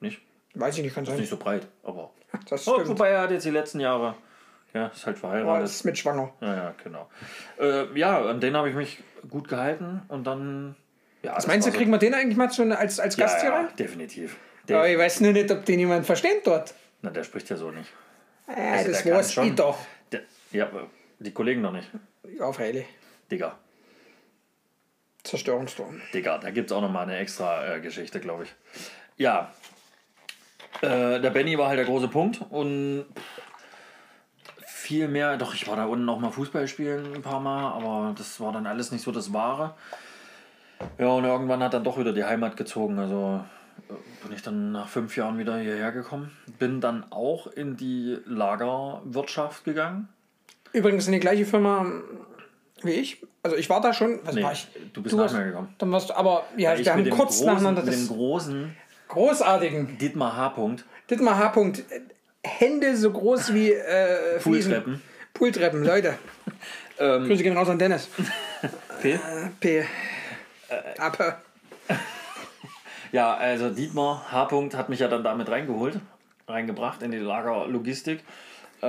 [0.00, 0.20] Nicht?
[0.54, 1.16] weiß ich nicht, kann sein.
[1.18, 2.10] Nicht so breit, aber.
[2.48, 2.88] Das Oh, stimmt.
[2.88, 4.14] wobei er hat jetzt die letzten Jahre.
[4.74, 5.66] Ja, ist halt Aber verheiratet.
[5.66, 6.32] ist mit schwanger.
[6.40, 7.08] Ja, ja, genau.
[7.60, 10.74] Äh, ja, an den habe ich mich gut gehalten und dann.
[11.22, 13.56] Ja, Was meinst du, kriegen wir den eigentlich mal als, als ja, Gast hier ja,
[13.56, 13.68] rein?
[13.78, 14.36] definitiv.
[14.72, 16.74] Aber Der, ich weiß nur nicht, ob den jemand versteht dort.
[17.02, 17.90] na, der spricht ja so nicht.
[18.48, 19.46] Ja, Also das weiß schon.
[19.48, 19.78] ich doch.
[20.12, 20.68] Der, ja,
[21.18, 21.88] Die Kollegen noch nicht.
[22.38, 22.86] Ja, freilich.
[23.30, 23.58] Digga.
[25.22, 26.00] Zerstörungsturm.
[26.14, 28.54] Digga, da gibt es auch nochmal eine extra äh, Geschichte, glaube ich.
[29.16, 29.52] Ja.
[30.80, 33.04] Äh, der Benny war halt der große Punkt und
[34.64, 38.14] viel mehr, doch ich war da unten noch mal Fußball spielen ein paar Mal, aber
[38.16, 39.74] das war dann alles nicht so das Wahre.
[40.98, 42.98] Ja, und irgendwann hat dann doch wieder die Heimat gezogen.
[42.98, 43.44] Also
[44.22, 46.30] bin ich dann nach fünf Jahren wieder hierher gekommen.
[46.58, 50.08] Bin dann auch in die Lagerwirtschaft gegangen.
[50.72, 51.86] Übrigens in die gleiche Firma
[52.82, 53.22] wie ich.
[53.42, 54.20] Also ich war da schon.
[54.24, 54.68] Was Nee, war ich?
[54.92, 55.74] du bist Du nach mir gekommen.
[55.78, 58.76] Dann warst du, aber ja, Ich wir haben kurz großen, nacheinander mit dem das großen
[59.08, 60.54] großartigen Dietmar H.
[60.56, 61.52] -Punkt, Dietmar H.
[61.52, 61.82] -Punkt.
[62.42, 64.38] Hände so groß wie äh.
[64.40, 65.02] Pooltreppen.
[65.34, 66.14] Pooltreppen, Leute.
[67.02, 68.10] Ähm, Grüße gehen raus an Dennis.
[69.00, 69.12] P.
[69.12, 69.18] Äh,
[69.58, 69.84] P.
[70.98, 71.36] Appe.
[73.12, 74.46] Ja, also Dietmar H.
[74.48, 75.98] -Punkt hat mich ja dann damit reingeholt,
[76.48, 78.20] reingebracht in die Lagerlogistik.
[78.82, 78.86] Äh,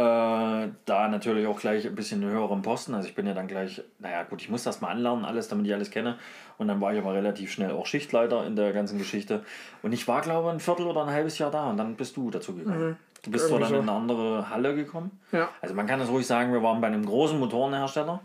[0.86, 2.94] da natürlich auch gleich ein bisschen höheren Posten.
[2.96, 5.66] Also ich bin ja dann gleich, naja gut, ich muss das mal anlernen, alles, damit
[5.68, 6.18] ich alles kenne.
[6.58, 9.44] Und dann war ich aber relativ schnell auch Schichtleiter in der ganzen Geschichte.
[9.82, 12.16] Und ich war, glaube ich, ein Viertel oder ein halbes Jahr da und dann bist
[12.16, 12.98] du dazu gekommen.
[13.24, 13.62] Du bist zwar Mhm.
[13.64, 13.76] Dann so.
[13.76, 15.20] in eine andere Halle gekommen.
[15.34, 15.50] Ja.
[15.62, 18.22] Also man kann es ruhig sagen, wir waren bei einem großen Motorenhersteller.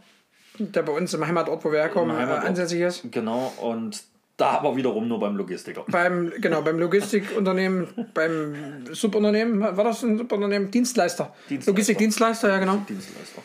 [0.58, 3.10] Der bei uns im Heimatort, wo wir herkommen, äh, ansässig ist.
[3.10, 4.04] Genau, und
[4.36, 5.84] da aber wiederum nur beim Logistiker.
[5.88, 10.70] Beim, genau, beim Logistikunternehmen, beim Subunternehmen, war das ein Subunternehmen?
[10.70, 11.34] Dienstleister.
[11.48, 11.70] Dienstleister.
[11.72, 12.76] Logistikdienstleister, ja genau.
[12.88, 13.42] Dienstleister.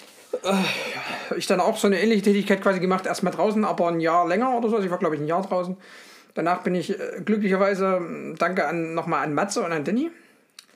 [1.37, 4.57] Ich dann auch so eine ähnliche Tätigkeit quasi gemacht, erstmal draußen, aber ein Jahr länger
[4.57, 4.75] oder so.
[4.75, 5.77] Also ich war, glaube ich, ein Jahr draußen.
[6.33, 10.11] Danach bin ich äh, glücklicherweise, äh, danke an, nochmal an Matze und an Danny.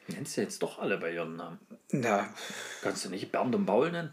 [0.07, 1.59] Nennst du jetzt doch alle bei ihren Namen?
[1.91, 2.27] Na,
[2.83, 4.11] Kannst du nicht Bernd und Paul nennen?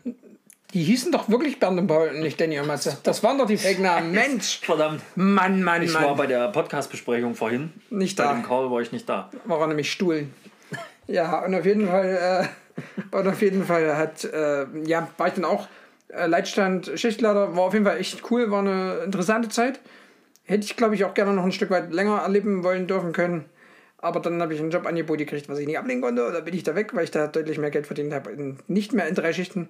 [0.74, 2.96] Die hießen doch wirklich Bernd und Paul und nicht Danny und Matze.
[3.02, 4.10] Das waren doch die Fake-Namen.
[4.12, 4.60] Mensch!
[4.62, 5.02] Verdammt.
[5.16, 6.16] Mann, Mann, Ich war Mann.
[6.16, 7.72] bei der Podcast-Besprechung vorhin.
[7.90, 8.32] Nicht Bei da.
[8.34, 9.30] dem Call war ich nicht da.
[9.44, 10.32] war er nämlich Stuhlen.
[11.08, 12.48] Ja, und auf jeden Fall,
[13.12, 15.66] äh, und auf jeden Fall hat, äh, ja, war ich dann auch
[16.08, 19.80] äh, Leitstand, Schichtleiter, war auf jeden Fall echt cool, war eine interessante Zeit.
[20.44, 23.44] Hätte ich, glaube ich, auch gerne noch ein Stück weit länger erleben wollen dürfen können.
[23.98, 26.26] Aber dann habe ich ein Jobangebot gekriegt, was ich nicht ablehnen konnte.
[26.26, 28.30] Oder bin ich da weg, weil ich da deutlich mehr Geld verdient habe.
[28.66, 29.68] Nicht mehr in drei Schichten,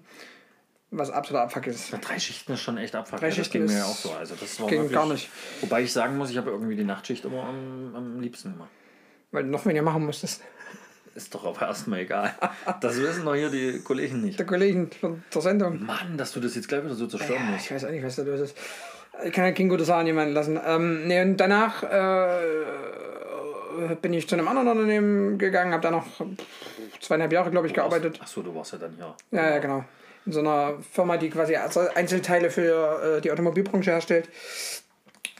[0.92, 1.92] was absoluter Abfuck ist.
[2.00, 3.18] Drei Schichten ist schon echt abfuck.
[3.18, 4.12] Drei Ja, Schichten ging mir ja auch so.
[4.12, 5.28] Also das war ging wirklich, gar nicht.
[5.60, 8.70] Wobei ich sagen muss, ich habe irgendwie die Nachtschicht immer am, am liebsten gemacht.
[9.30, 10.42] Weil du noch weniger machen musstest.
[11.14, 12.34] Ist doch aber erstmal egal.
[12.80, 14.38] Das wissen doch hier die Kollegen nicht.
[14.38, 15.84] Der Kollegen von der Sendung.
[15.84, 17.66] Mann, dass du das jetzt gleich wieder so zerstören Ja, musst.
[17.66, 18.56] ich weiß auch nicht, was da los ist.
[19.24, 20.58] Ich kann ja kein gutes Haar an jemanden lassen.
[20.64, 22.38] Ähm, nee, und danach äh,
[24.00, 26.06] bin ich zu einem anderen Unternehmen gegangen, habe da noch
[27.00, 28.20] zweieinhalb Jahre, glaube ich, gearbeitet.
[28.22, 29.14] Achso, du warst ja dann hier.
[29.32, 29.84] Ja, ja, genau.
[30.24, 34.28] In so einer Firma, die quasi Einzelteile für äh, die Automobilbranche herstellt.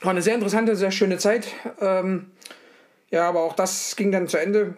[0.01, 1.47] War eine sehr interessante, sehr schöne Zeit.
[1.80, 2.33] Ähm,
[3.11, 4.74] ja, aber auch das ging dann zu Ende.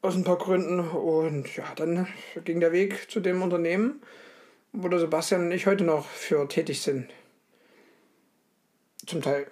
[0.00, 0.80] Aus ein paar Gründen.
[0.80, 2.06] Und ja, dann
[2.44, 4.00] ging der Weg zu dem Unternehmen,
[4.72, 7.10] wo der Sebastian und ich heute noch für tätig sind.
[9.06, 9.46] Zum Teil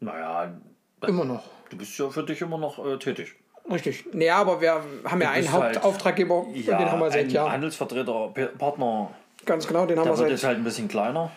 [0.00, 0.60] Naja,
[1.06, 1.48] immer noch.
[1.70, 3.34] du bist ja für dich immer noch äh, tätig.
[3.70, 4.04] Richtig.
[4.12, 7.52] Nee, aber wir haben ja einen halt- Hauptauftraggeber, und den haben wir seit Jahren.
[7.52, 9.10] Handelsvertreter, Partner,
[9.44, 10.30] Ganz genau, den haben der wir wird seit.
[10.30, 11.30] jetzt halt ein bisschen kleiner.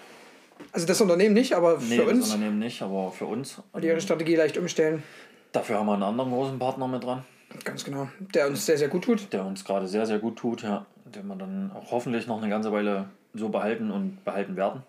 [0.71, 2.25] Also das Unternehmen nicht, aber Nee, für das uns.
[2.33, 3.61] Unternehmen nicht, aber für uns.
[3.81, 5.03] Die ihre Strategie leicht umstellen.
[5.51, 7.23] Dafür haben wir einen anderen großen Partner mit dran,
[7.63, 8.09] Ganz genau.
[8.19, 9.31] Der uns sehr, sehr gut tut.
[9.31, 10.85] der uns gerade sehr, sehr gut tut, ja.
[11.05, 14.83] Den wir dann auch hoffentlich noch eine ganze Weile so behalten und behalten werden.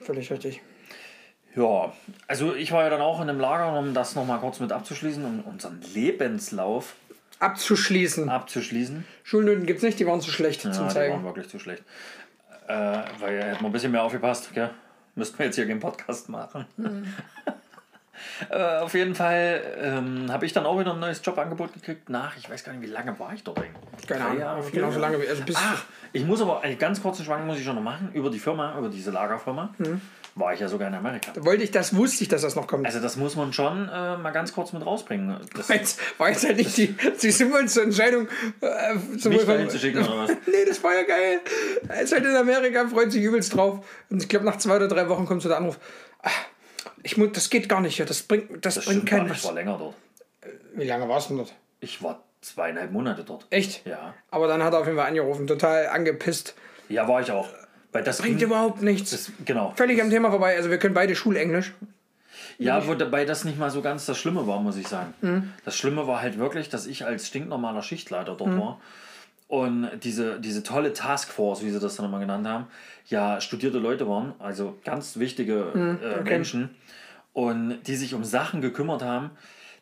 [0.00, 0.60] Völlig richtig.
[1.56, 1.92] Ja,
[2.28, 5.24] also ich war ja dann auch in einem Lager, um das nochmal kurz mit abzuschließen,
[5.24, 6.94] um unseren Lebenslauf
[7.38, 8.28] Abzuschließen.
[8.28, 9.04] abzuschließen.
[9.24, 11.14] Schulnoten gibt es nicht, die waren zu schlecht Ja, zum die Zeigen.
[11.14, 11.82] waren wirklich zu schlecht.
[12.68, 12.74] Äh,
[13.20, 14.70] weil hätten wir ein bisschen mehr aufgepasst, gell?
[15.14, 16.66] Müssten wir jetzt hier keinen Podcast machen.
[16.76, 17.06] Mhm.
[18.50, 22.36] äh, auf jeden Fall ähm, habe ich dann auch wieder ein neues Jobangebot gekriegt nach,
[22.36, 24.06] ich weiß gar nicht, wie lange war ich dort eigentlich?
[24.06, 24.38] Keine Ahnung.
[24.40, 25.12] Jahre, Genauso Jahre?
[25.12, 25.28] lange wie.
[25.28, 25.42] Also.
[25.54, 28.38] Ach, ich muss aber einen ganz kurzen Schwank muss ich schon noch machen über die
[28.38, 29.74] Firma, über diese Lagerfirma.
[29.78, 30.00] Mhm.
[30.38, 31.32] War ich ja sogar in Amerika.
[31.34, 32.84] Da wollte ich das, wusste ich, dass das noch kommt.
[32.84, 35.34] Also das muss man schon äh, mal ganz kurz mit rausbringen.
[35.56, 38.28] Das, Jetzt war jetzt halt nicht die, die sinnvollste Entscheidung.
[38.60, 40.30] Äh, sowohl mich dahin zu schicken oder was?
[40.46, 41.40] nee, das war ja geil.
[41.88, 43.86] Er ist halt in Amerika, freut sich übelst drauf.
[44.10, 45.78] Und ich glaube, nach zwei oder drei Wochen kommt so der Anruf.
[46.22, 46.28] Ah,
[47.02, 48.04] ich muss, das geht gar nicht hier.
[48.04, 49.46] Das bringt, das Das bringt keinen nicht, ich was.
[49.46, 49.94] war länger dort.
[50.74, 51.54] Wie lange warst du dort?
[51.80, 53.46] Ich war zweieinhalb Monate dort.
[53.48, 53.86] Echt?
[53.86, 54.12] Ja.
[54.30, 56.54] Aber dann hat er auf jeden Fall angerufen, total angepisst.
[56.90, 57.48] Ja, war ich auch.
[57.96, 59.10] Weil das Bringt ging- überhaupt nichts.
[59.10, 59.72] das, genau.
[59.76, 60.54] Völlig am Thema vorbei.
[60.56, 61.72] Also wir können beide Schulenglisch.
[62.58, 65.12] Ja, wobei das nicht mal so ganz das Schlimme war, muss ich sagen.
[65.20, 65.52] Mhm.
[65.64, 68.80] Das Schlimme war halt wirklich, dass ich als stinknormaler Schichtleiter dort war
[69.48, 72.66] und diese, diese tolle Taskforce, wie sie das dann immer genannt haben,
[73.08, 76.70] ja studierte Leute waren, also ganz wichtige Mhm, äh, Menschen
[77.32, 79.30] und die sich um Sachen gekümmert haben,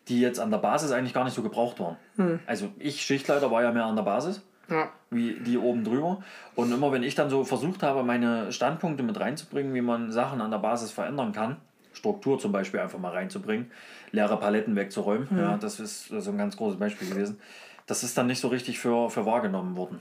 [0.08, 1.96] die jetzt an der Basis eigentlich gar nicht so gebraucht waren.
[2.16, 2.40] Mhm.
[2.46, 4.90] Also ich, Schichtleiter, war ja mehr an der Basis Ja.
[5.10, 6.22] wie die oben drüber.
[6.54, 10.40] Und immer wenn ich dann so versucht habe, meine Standpunkte mit reinzubringen, wie man Sachen
[10.40, 11.56] an der Basis verändern kann,
[11.92, 13.70] Struktur zum Beispiel einfach mal reinzubringen,
[14.10, 17.40] leere Paletten wegzuräumen, ja, das ist so ein ganz großes Beispiel gewesen.
[17.86, 20.00] Das ist dann nicht so richtig für, für wahrgenommen worden.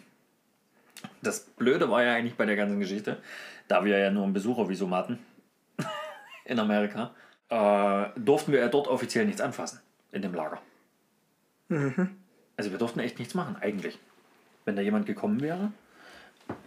[1.22, 3.18] Das Blöde war ja eigentlich bei der ganzen Geschichte,
[3.68, 5.20] da wir ja nur ein Besuchervisum hatten
[6.46, 7.12] in Amerika,
[7.50, 10.60] äh, durften wir ja dort offiziell nichts anfassen in dem Lager.
[12.58, 14.00] Also wir durften echt nichts machen, eigentlich.
[14.66, 15.72] Wenn da jemand gekommen wäre,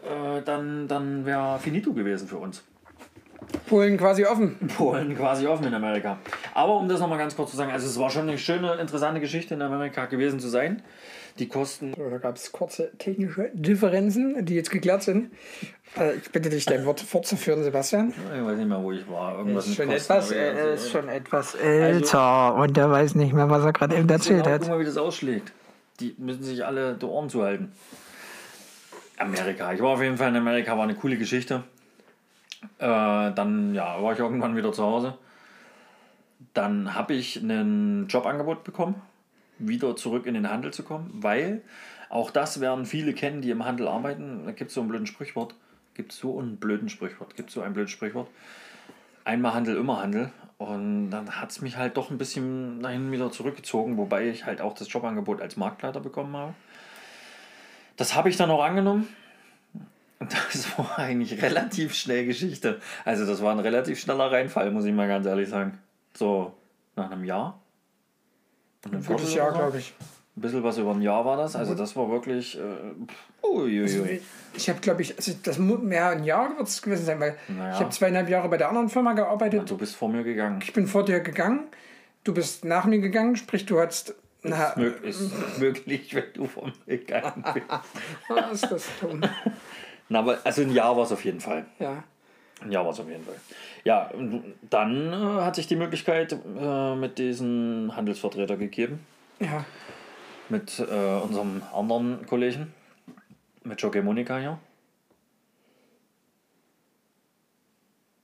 [0.04, 2.62] äh, dann, dann wäre finito gewesen für uns.
[3.68, 4.56] Polen quasi offen.
[4.76, 6.18] Polen quasi offen in Amerika.
[6.54, 9.20] Aber um das nochmal ganz kurz zu sagen, also es war schon eine schöne, interessante
[9.20, 10.82] Geschichte in Amerika gewesen zu sein.
[11.38, 11.92] Die Kosten.
[11.92, 15.30] Da gab es kurze technische Differenzen, die jetzt geklärt sind.
[15.98, 18.14] Äh, ich bitte dich, dein Wort fortzuführen, Sebastian.
[18.34, 19.36] Ich weiß nicht mehr, wo ich war.
[19.38, 23.34] Irgendwas Ist schon, Kosten, etwas, äh, ist also- schon etwas älter und er weiß nicht
[23.34, 24.62] mehr, was er gerade eben erzählt Genau, hat.
[24.62, 25.52] guck mal, wie das ausschlägt.
[26.00, 27.72] Die müssen sich alle die Ohren zuhalten.
[29.18, 29.72] Amerika.
[29.72, 31.62] Ich war auf jeden Fall in Amerika, war eine coole Geschichte.
[32.78, 35.16] Äh, dann ja, war ich irgendwann wieder zu Hause.
[36.54, 39.00] Dann habe ich ein Jobangebot bekommen,
[39.58, 41.62] wieder zurück in den Handel zu kommen, weil
[42.08, 44.42] auch das werden viele kennen, die im Handel arbeiten.
[44.44, 45.54] Da gibt es so ein blöden Sprichwort.
[45.94, 47.36] Gibt so ein blöden Sprichwort.
[47.36, 48.28] Gibt so ein blödes Sprichwort.
[49.24, 50.30] Einmal Handel, immer Handel.
[50.58, 54.60] Und dann hat es mich halt doch ein bisschen dahin wieder zurückgezogen, wobei ich halt
[54.60, 56.54] auch das Jobangebot als Marktleiter bekommen habe.
[57.96, 59.08] Das habe ich dann auch angenommen.
[60.18, 62.80] Und das war eigentlich relativ schnell Geschichte.
[63.04, 65.78] Also das war ein relativ schneller Reinfall, muss ich mal ganz ehrlich sagen.
[66.14, 66.54] So
[66.94, 67.60] nach einem Jahr.
[68.84, 69.92] Und Ein gutes Jahr, glaube ich.
[70.36, 71.56] Ein bisschen was über ein Jahr war das.
[71.56, 72.58] Also das war wirklich...
[72.58, 74.20] Äh, uiuiui.
[74.54, 77.36] Ich habe, glaube ich, also das muss mehr ein Jahr wird es gewesen sein, weil
[77.48, 77.72] Naja.
[77.74, 79.70] ich habe zweieinhalb Jahre bei der anderen Firma gearbeitet.
[79.70, 80.60] Du bist vor mir gegangen.
[80.62, 81.60] Ich bin vor dir gegangen,
[82.24, 84.14] du bist nach mir gegangen, sprich, du hattest.
[84.42, 87.66] Na, Ist, mög ist möglich, wenn du vor mir gegangen bist.
[88.28, 89.22] was ist das dumm?
[90.10, 91.64] Na, aber also ein Jahr war es auf jeden Fall.
[91.78, 92.04] Ja.
[92.60, 93.34] Ein Jahr war es auf jeden Fall.
[93.84, 94.10] Ja,
[94.70, 99.00] dann äh, hat sich die Möglichkeit äh, mit diesem Handelsvertreter gegeben.
[99.40, 99.64] Ja.
[100.48, 102.72] Mit äh, unserem anderen Kollegen.
[103.64, 104.58] Mit Jockey Monika hier.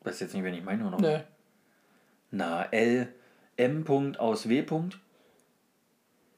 [0.02, 0.98] Weißt jetzt nicht, wen ich meine, oder?
[0.98, 1.24] Ne.
[2.30, 3.12] Na, L,
[3.56, 3.84] M.
[3.84, 4.62] Punkt aus W.
[4.62, 4.98] Punkt.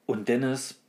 [0.05, 0.79] Und Dennis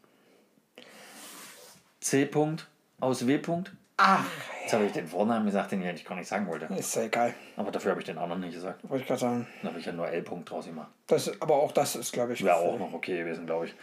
[2.01, 2.27] C.
[2.27, 2.69] Punkt
[3.01, 3.39] aus W.
[3.39, 3.73] Punkt.
[3.99, 4.27] Ach,
[4.67, 6.67] Jetzt habe ich den Vornamen gesagt, den ich eigentlich gar nicht sagen wollte.
[6.75, 7.33] ist ja egal.
[7.57, 8.83] Aber dafür habe ich den anderen nicht gesagt.
[8.89, 9.47] Wollte ich gerade sagen.
[9.63, 10.23] Dann habe ich ja nur L.
[10.23, 10.89] Punkt draus gemacht.
[11.07, 12.45] Das, aber auch das ist, glaube ich.
[12.45, 13.75] Wäre auch noch okay gewesen, glaube ich.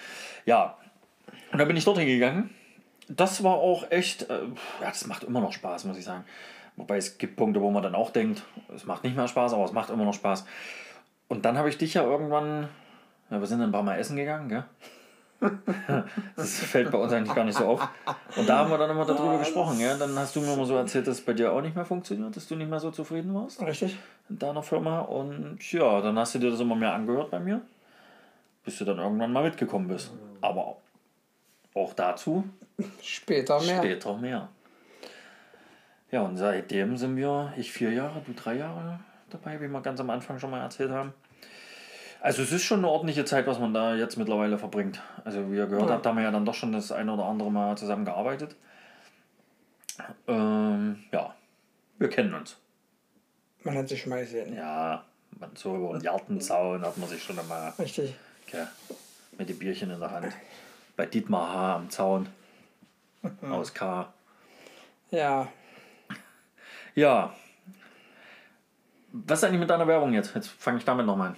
[0.45, 0.77] Ja,
[1.53, 2.49] und dann bin ich dorthin gegangen.
[3.07, 4.39] Das war auch echt, äh,
[4.81, 6.25] ja, das macht immer noch Spaß, muss ich sagen.
[6.75, 8.43] Wobei es gibt Punkte, wo man dann auch denkt,
[8.73, 10.45] es macht nicht mehr Spaß, aber es macht immer noch Spaß.
[11.27, 12.69] Und dann habe ich dich ja irgendwann,
[13.29, 14.63] ja, wir sind dann ein paar Mal essen gegangen, gell?
[16.35, 17.87] Das fällt bei uns eigentlich gar nicht so auf.
[18.35, 19.95] Und da haben wir dann immer darüber gesprochen, ja.
[19.95, 22.35] Dann hast du mir immer so erzählt, dass es bei dir auch nicht mehr funktioniert,
[22.35, 23.97] dass du nicht mehr so zufrieden warst Richtig?
[24.29, 25.01] in deiner Firma.
[25.01, 27.61] Und ja, dann hast du dir das immer mehr angehört bei mir,
[28.63, 30.11] bis du dann irgendwann mal mitgekommen bist.
[30.41, 30.77] Aber
[31.75, 32.43] auch dazu
[33.01, 33.77] Später mehr.
[33.77, 34.49] später mehr.
[36.11, 38.99] Ja, und seitdem sind wir, ich vier Jahre, du drei Jahre
[39.31, 41.13] dabei, wie wir ganz am Anfang schon mal erzählt haben.
[42.21, 45.01] Also es ist schon eine ordentliche Zeit, was man da jetzt mittlerweile verbringt.
[45.25, 45.95] Also wie ihr gehört Ja.
[45.95, 48.55] habt, haben wir ja dann doch schon das eine oder andere Mal zusammen gearbeitet.
[50.27, 51.35] Ähm, ja,
[51.99, 52.57] wir kennen uns.
[53.63, 54.55] Man hat sich schon mal gesehen.
[54.55, 55.03] Ja,
[55.39, 58.15] man, so über den Gartenzaun hat man sich schon einmal Richtig.
[58.47, 58.65] okay,
[59.37, 60.33] mit dem Bierchen in der Hand.
[60.95, 61.75] Bei Dietmar H.
[61.75, 62.29] am Zaun
[63.41, 64.13] aus K.
[65.11, 65.47] Ja.
[66.95, 67.35] Ja.
[69.11, 70.33] Was ist eigentlich mit deiner Werbung jetzt?
[70.35, 71.37] Jetzt fange ich damit nochmal an.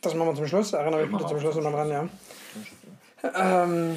[0.00, 0.72] Das machen wir zum Schluss.
[0.72, 2.08] Erinnere mich bitte zum Schluss nochmal dran, ja.
[3.34, 3.96] Ähm,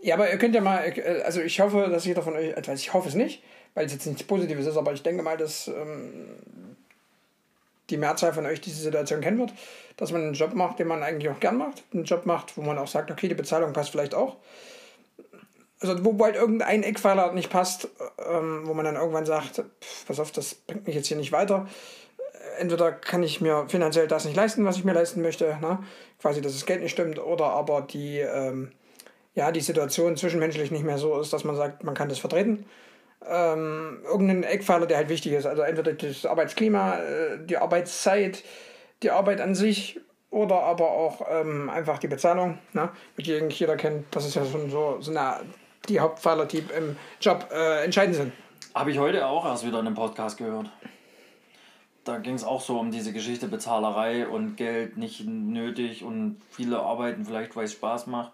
[0.00, 2.72] ja, aber ihr könnt ja mal, äh, also ich hoffe, dass jeder von euch, also
[2.72, 3.42] ich hoffe es nicht,
[3.74, 6.38] weil es jetzt nichts Positives ist, aber ich denke mal, dass ähm,
[7.90, 9.52] die Mehrzahl von euch diese Situation kennen wird,
[9.96, 12.62] dass man einen Job macht, den man eigentlich auch gern macht, einen Job macht, wo
[12.62, 14.36] man auch sagt, okay, die Bezahlung passt vielleicht auch.
[15.80, 17.88] Also wo halt irgendein Eckpfeiler nicht passt,
[18.28, 21.32] ähm, wo man dann irgendwann sagt, pff, pass auf, das bringt mich jetzt hier nicht
[21.32, 21.68] weiter.
[22.58, 25.78] Entweder kann ich mir finanziell das nicht leisten, was ich mir leisten möchte, ne?
[26.20, 28.72] quasi, dass das Geld nicht stimmt, oder aber die, ähm,
[29.34, 32.64] ja, die Situation zwischenmenschlich nicht mehr so ist, dass man sagt, man kann das vertreten.
[33.26, 35.46] Ähm, irgendein Eckpfeiler, der halt wichtig ist.
[35.46, 38.44] Also entweder das Arbeitsklima, äh, die Arbeitszeit,
[39.02, 40.00] die Arbeit an sich
[40.30, 42.90] oder aber auch ähm, einfach die Bezahlung, ne?
[43.16, 44.06] die eigentlich jeder kennt.
[44.14, 45.40] Das ist ja schon so, so eine,
[45.88, 48.32] die Hauptpfeiler, die im Job äh, entscheidend sind.
[48.74, 50.70] Habe ich heute auch erst wieder in einem Podcast gehört.
[52.04, 56.78] Da ging es auch so um diese Geschichte Bezahlerei und Geld nicht nötig und viele
[56.80, 58.32] arbeiten vielleicht, weil es Spaß macht.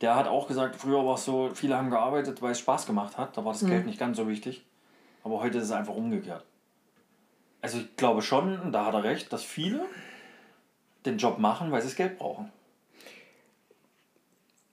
[0.00, 3.16] Der hat auch gesagt, früher war es so, viele haben gearbeitet, weil es Spaß gemacht
[3.16, 3.36] hat.
[3.36, 3.68] Da war das Mhm.
[3.70, 4.64] Geld nicht ganz so wichtig.
[5.24, 6.44] Aber heute ist es einfach umgekehrt.
[7.62, 9.84] Also ich glaube schon, und da hat er recht, dass viele
[11.04, 12.52] den Job machen, weil sie das Geld brauchen.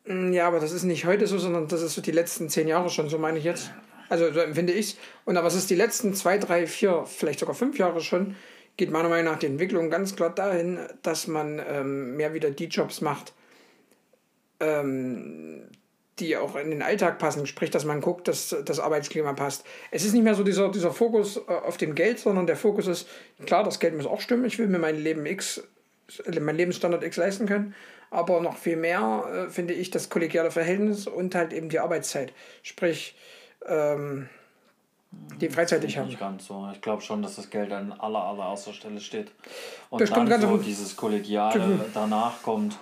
[0.05, 2.67] Mm, Ja, aber das ist nicht heute so, sondern das ist so die letzten zehn
[2.67, 3.71] Jahre schon, so meine ich jetzt.
[4.09, 7.55] Also so empfinde ich Und aber es ist die letzten zwei, drei, vier, vielleicht sogar
[7.55, 8.36] fünf Jahre schon,
[8.78, 12.65] geht meiner Meinung nach die Entwicklung ganz klar dahin, dass man ähm, mehr wieder die
[12.65, 13.34] Jobs macht,
[14.64, 15.70] ähm,
[16.20, 17.47] die auch in den Alltag passen.
[17.47, 19.66] Sprich, dass man guckt, dass das Arbeitsklima passt.
[19.91, 22.88] Es ist nicht mehr so dieser, dieser Fokus äh, auf dem Geld, sondern der Fokus
[22.88, 23.07] ist,
[23.45, 24.45] klar, das Geld muss auch stimmen.
[24.45, 25.64] Ich will mir mein Leben X,
[26.39, 27.76] mein Lebensstandard X leisten können.
[28.11, 32.32] Aber noch viel mehr äh, finde ich das kollegiale Verhältnis und halt eben die Arbeitszeit.
[32.61, 33.16] Sprich,
[33.66, 34.30] ähm,
[35.41, 36.07] die Freizeit, die ich habe.
[36.07, 36.70] Nicht ganz so.
[36.74, 39.32] Ich glaube schon, dass das Geld an aller, allererster Stelle steht.
[39.89, 42.78] Und Das stimmt dann so dieses Kollegiale danach kommt.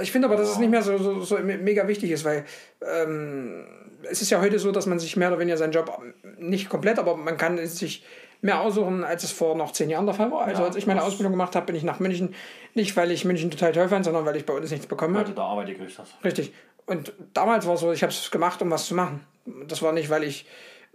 [0.00, 2.44] Ich finde aber, dass es nicht mehr so, so, so mega wichtig ist, weil
[2.82, 3.64] ähm,
[4.10, 6.00] es ist ja heute so, dass man sich mehr oder weniger seinen Job
[6.38, 8.04] nicht komplett, aber man kann sich
[8.42, 10.42] mehr aussuchen, als es vor noch zehn Jahren der Fall war.
[10.42, 12.34] Also Ja, als ich meine das- Ausbildung gemacht habe, bin ich nach München,
[12.74, 15.20] nicht weil ich München total toll fand, sondern weil ich bei uns nichts bekommen Weil
[15.22, 15.30] habe.
[15.30, 16.14] du da Arbeit gekriegt hast.
[16.22, 16.52] Richtig.
[16.86, 19.20] Und damals war es so, ich habe es gemacht, um was zu machen.
[19.68, 20.46] Das war nicht, weil ich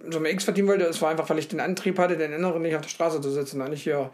[0.10, 2.62] so ein X verdienen wollte, es war einfach, weil ich den Antrieb hatte, den Inneren
[2.62, 4.12] nicht auf der Straße zu sitzen und nicht hier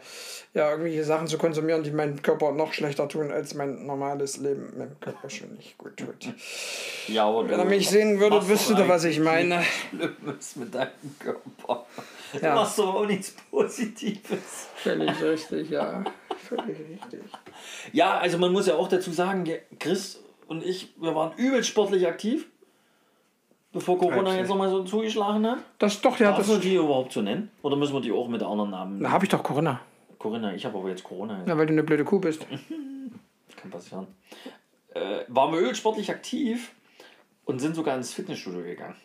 [0.54, 4.72] ja, irgendwelche Sachen zu konsumieren, die meinen Körper noch schlechter tun, als mein normales Leben
[4.76, 6.32] meinem Körper schon nicht gut tut.
[7.08, 9.62] Ja, aber Wenn ihr mich sehen würdet, wüsstet ihr, was ich meine.
[9.90, 11.86] Schlimmes mit deinem Körper.
[12.32, 12.54] Du Ja.
[12.54, 14.68] machst doch auch nichts Positives.
[14.76, 16.04] Völlig richtig, ja.
[16.48, 17.20] Völlig richtig.
[17.92, 22.06] Ja, also man muss ja auch dazu sagen, Chris und ich, wir waren übelst sportlich
[22.06, 22.46] aktiv.
[23.76, 25.58] Bevor Corona jetzt nochmal so zugeschlagen hat.
[25.78, 27.50] Das doch, ja, Darfst das du die überhaupt so nennen?
[27.60, 29.02] Oder müssen wir die auch mit anderen Namen?
[29.02, 29.80] Da habe ich doch Corona.
[30.18, 31.44] Corinna, ich habe aber jetzt Corona.
[31.46, 32.46] Ja, weil du eine blöde Kuh bist.
[33.56, 34.06] Kann passieren.
[34.94, 36.72] Äh, waren wir ölsportlich aktiv
[37.44, 38.96] und sind sogar ins Fitnessstudio gegangen.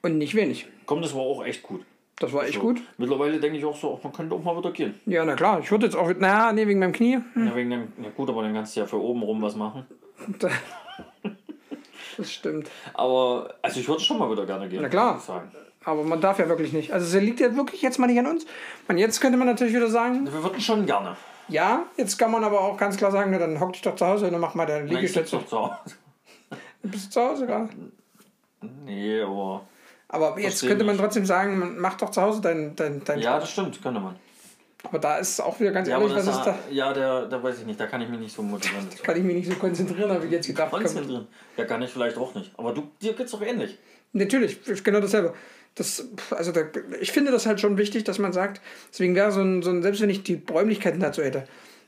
[0.00, 0.66] Und nicht wenig.
[0.86, 1.82] Komm, das war auch echt gut.
[2.18, 2.80] Das war echt So, gut.
[2.96, 4.94] Mittlerweile denke ich auch so, man könnte auch mal wieder gehen.
[5.04, 5.60] Ja, na klar.
[5.60, 6.10] Ich würde jetzt auch.
[6.14, 7.18] Naja, nee, wegen meinem Knie.
[7.36, 9.84] Ja, wegen dem, ja gut, aber dann kannst du ja für oben rum was machen.
[12.18, 12.70] Das stimmt.
[12.94, 14.82] Aber, also ich würde schon mal wieder gerne gehen.
[14.82, 15.20] Na klar.
[15.22, 15.86] ich.
[15.86, 16.92] Aber man darf ja wirklich nicht.
[16.92, 18.46] Also es liegt ja wirklich jetzt mal nicht an uns.
[18.88, 21.16] Und jetzt könnte man natürlich wieder sagen, Wir würden schon gerne.
[21.48, 24.06] ja, jetzt kann man aber auch ganz klar sagen, na, dann hock dich doch zu
[24.06, 25.36] Hause und dann mach mal deine Na, ich sitze Liegestütze.
[25.36, 25.96] doch zu Hause.
[26.82, 27.68] Bist du zu Hause gerade?
[28.84, 29.62] Nee, aber.
[30.08, 31.02] Aber jetzt könnte man nicht.
[31.02, 34.16] trotzdem sagen, man macht doch zu Hause dein, dein, dein Ja, das stimmt, könnte man.
[34.84, 36.58] Aber da ist auch wieder ganz Ja, ehrlich, was ist da?
[36.70, 38.88] ja, der, der weiß ich nicht, da kann ich mich nicht so motivieren.
[39.02, 40.70] Kann ich mich nicht so konzentrieren, habe ich jetzt gedacht.
[40.72, 41.26] Konzentrieren.
[41.56, 42.50] Ja, kann ich vielleicht auch nicht.
[42.56, 43.78] Aber du, dir geht's doch ähnlich.
[44.12, 45.34] Natürlich, genau dasselbe.
[45.74, 46.62] Das, also da,
[47.00, 48.60] ich finde das halt schon wichtig, dass man sagt,
[48.92, 51.44] deswegen wäre so ein, so ein, selbst wenn ich die Räumlichkeiten dazu hätte,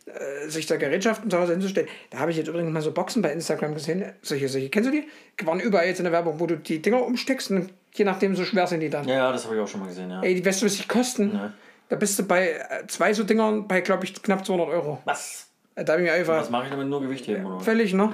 [0.07, 1.88] äh, sich da Gerätschaften zu Hause hinzustellen.
[2.11, 4.05] Da habe ich jetzt übrigens mal so Boxen bei Instagram gesehen.
[4.22, 5.07] Solche, solche, kennst du die?
[5.38, 8.34] Die waren überall jetzt in der Werbung, wo du die Dinger umsteckst und je nachdem
[8.36, 9.07] so schwer sind die dann.
[9.07, 10.22] Ja, ja, das habe ich auch schon mal gesehen, ja.
[10.22, 11.32] Ey, die weißt du, was die kosten?
[11.34, 11.53] Ja.
[11.89, 15.01] Da bist du bei äh, zwei so Dingern bei, glaube ich, knapp 200 Euro.
[15.05, 15.49] Was?
[15.74, 16.89] Äh, Da habe ich mir einfach Was mache ich damit?
[16.89, 17.61] Nur Gewicht heben, oder?
[17.61, 18.12] völlig, ne?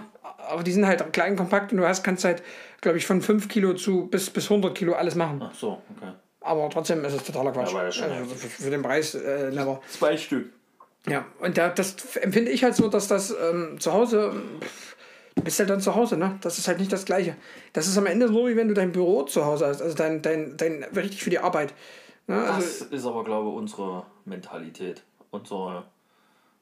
[0.48, 2.42] Aber die sind halt klein, kompakt und du hast, kannst halt,
[2.80, 5.40] glaube ich, von 5 Kilo zu bis, bis 100 Kilo alles machen.
[5.44, 6.12] Ach so, okay.
[6.40, 7.72] Aber trotzdem ist es totaler Quatsch.
[7.72, 9.80] Ja, also für, für den Preis äh, never.
[9.88, 10.50] Zwei Stück.
[11.06, 14.96] Ja, und da, das empfinde ich halt so, dass das ähm, zu Hause, pff,
[15.34, 16.38] du bist halt dann zu Hause, ne?
[16.40, 17.36] Das ist halt nicht das Gleiche.
[17.74, 20.22] Das ist am Ende so, wie wenn du dein Büro zu Hause hast, also dein,
[20.22, 21.74] dein, dein richtig für die Arbeit.
[22.26, 22.36] Ne?
[22.36, 25.02] Das Also, ist aber, glaube ich, unsere Mentalität.
[25.30, 25.84] Unsere,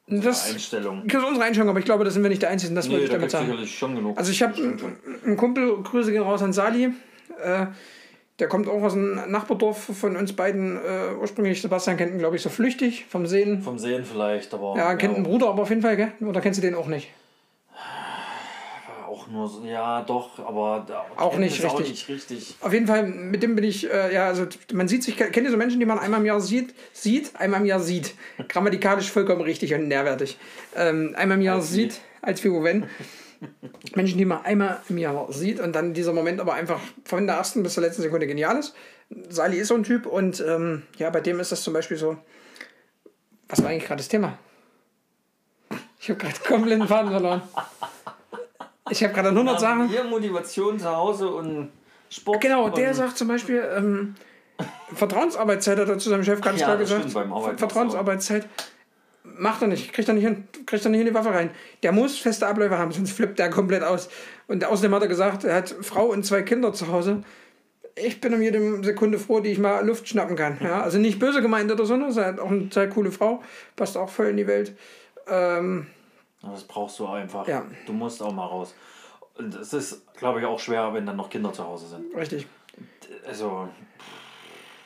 [0.07, 1.03] unsere das, Einstellung.
[1.07, 2.97] das ist unsere Einstellung, aber ich glaube, das sind wir nicht der Einzigen, das Nee,
[2.97, 3.45] ich da damit sagen.
[3.47, 4.17] sicherlich schon genug.
[4.17, 4.55] Also ich habe
[5.25, 6.93] einen Kumpel, Grüße gehen raus an Sali.
[7.41, 7.67] Äh,
[8.39, 10.77] der kommt auch aus einem Nachbardorf von uns beiden.
[10.77, 13.61] Äh, ursprünglich, Sebastian kennt ihn, glaube ich, so flüchtig vom Sehen.
[13.61, 14.75] Vom Sehen vielleicht, aber.
[14.77, 16.13] Ja, kennt einen Bruder, aber auf jeden Fall, gell?
[16.21, 17.09] Oder kennst du den auch nicht?
[19.31, 20.85] Nur so, ja, doch, aber.
[21.15, 22.07] Auch nicht ist Auch richtig.
[22.07, 22.55] nicht richtig.
[22.61, 25.51] Auf jeden Fall, mit dem bin ich, äh, ja, also man sieht sich, kennt ihr
[25.51, 28.15] so Menschen, die man einmal im Jahr sieht, sieht, einmal im Jahr sieht.
[28.47, 30.37] Grammatikalisch vollkommen richtig und nährwertig.
[30.75, 31.75] Ähm, einmal im Jahr Als wie?
[31.75, 32.87] sieht, als Figur wenn.
[33.95, 37.37] Menschen, die man einmal im Jahr sieht und dann dieser Moment aber einfach von der
[37.37, 38.73] ersten bis zur letzten Sekunde genial ist.
[39.29, 42.17] Sali ist so ein Typ und ähm, ja, bei dem ist das zum Beispiel so.
[43.47, 44.37] Was war eigentlich gerade das Thema?
[45.99, 47.41] Ich habe gerade komplett den Faden verloren.
[48.89, 49.89] Ich habe gerade an 100 Sachen.
[49.89, 51.69] Hier Motivation zu Hause und
[52.09, 52.41] Sport.
[52.41, 54.15] Genau, der sagt zum Beispiel, ähm,
[54.93, 57.11] Vertrauensarbeitszeit hat er zu seinem Chef ganz Ja, klar gesagt.
[57.59, 58.47] Vertrauensarbeitszeit
[59.23, 61.51] macht er nicht, kriegt er nicht hin, kriegt er nicht in die Waffe rein.
[61.83, 64.09] Der muss feste Abläufe haben, sonst flippt der komplett aus.
[64.47, 67.23] Und außerdem hat er gesagt, er hat Frau und zwei Kinder zu Hause.
[67.95, 70.57] Ich bin um jede Sekunde froh, die ich mal Luft schnappen kann.
[70.61, 72.09] Ja, also nicht böse gemeint oder so, ne?
[72.15, 73.43] Er hat auch eine sehr coole Frau,
[73.75, 74.75] passt auch voll in die Welt.
[75.27, 75.87] Ähm,
[76.41, 77.47] Das brauchst du einfach.
[77.47, 77.65] Ja.
[77.85, 78.73] Du musst auch mal raus.
[79.37, 82.13] Und es ist, glaube ich, auch schwer, wenn dann noch Kinder zu Hause sind.
[82.15, 82.47] Richtig.
[83.25, 83.69] Also,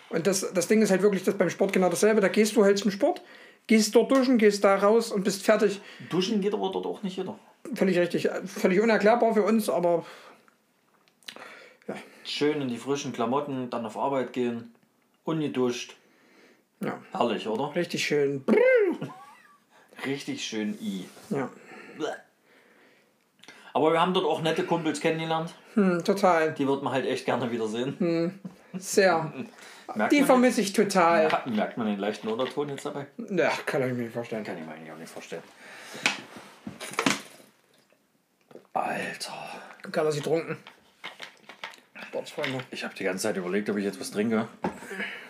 [0.09, 2.21] Und das, das Ding ist halt wirklich das beim Sport genau dasselbe.
[2.21, 3.21] Da gehst du halt zum Sport,
[3.67, 5.81] gehst dort duschen, gehst da raus und bist fertig.
[6.09, 7.37] duschen geht aber dort auch nicht jeder.
[7.75, 8.29] Völlig richtig.
[8.45, 10.05] Völlig unerklärbar für uns, aber
[12.25, 14.73] Schön in die frischen Klamotten, dann auf Arbeit gehen,
[15.25, 15.97] ungeduscht.
[16.79, 17.75] ja, Herrlich, oder?
[17.75, 18.45] richtig schön.
[20.05, 21.05] Richtig schön i.
[21.29, 21.49] Ja,
[23.73, 25.53] Aber wir haben dort auch nette Kumpels kennengelernt.
[25.75, 26.53] hm, total.
[26.53, 28.39] Die wird man halt echt gerne wiedersehen.
[28.73, 29.31] Sehr.
[29.95, 31.29] Merkt Die vermisse ich total.
[31.29, 33.05] Ja, merkt man den leichten Unterton jetzt dabei?
[33.29, 34.43] Ja, kann ich mir nicht vorstellen.
[34.43, 35.43] Kann ich mir eigentlich auch nicht vorstellen.
[38.73, 39.33] Alter.
[39.91, 40.57] Gerade sie trunken.
[42.07, 42.59] Sportsfreunde.
[42.71, 44.47] Ich habe die ganze Zeit überlegt, ob ich jetzt was trinke.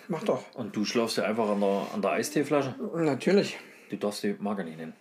[0.08, 0.44] Mach doch.
[0.54, 2.76] Und du schlafst ja einfach an der, an der Eisteeflasche.
[2.96, 3.58] Natürlich.
[3.90, 4.94] Du darfst die Marke nicht nennen.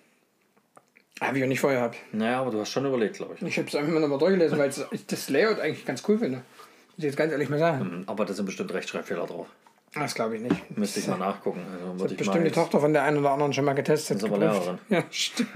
[1.20, 1.96] Habe ich auch nicht vorher gehabt.
[2.12, 3.42] Naja, aber du hast schon überlegt, glaube ich.
[3.42, 6.38] Ich habe es einfach nochmal durchgelesen, weil ich das Layout eigentlich ganz cool finde.
[6.38, 8.04] Muss ich jetzt ganz ehrlich mal sagen.
[8.06, 9.46] Aber da sind bestimmt Rechtschreibfehler drauf.
[9.94, 10.76] Das glaube ich nicht.
[10.76, 11.60] Müsste ich mal nachgucken.
[11.72, 14.16] Also würde ich Bestimmt mal die Tochter von der einen oder anderen schon mal getestet.
[14.18, 14.38] ist aber.
[14.38, 14.78] Lehrerin.
[14.88, 15.50] Ja, stimmt.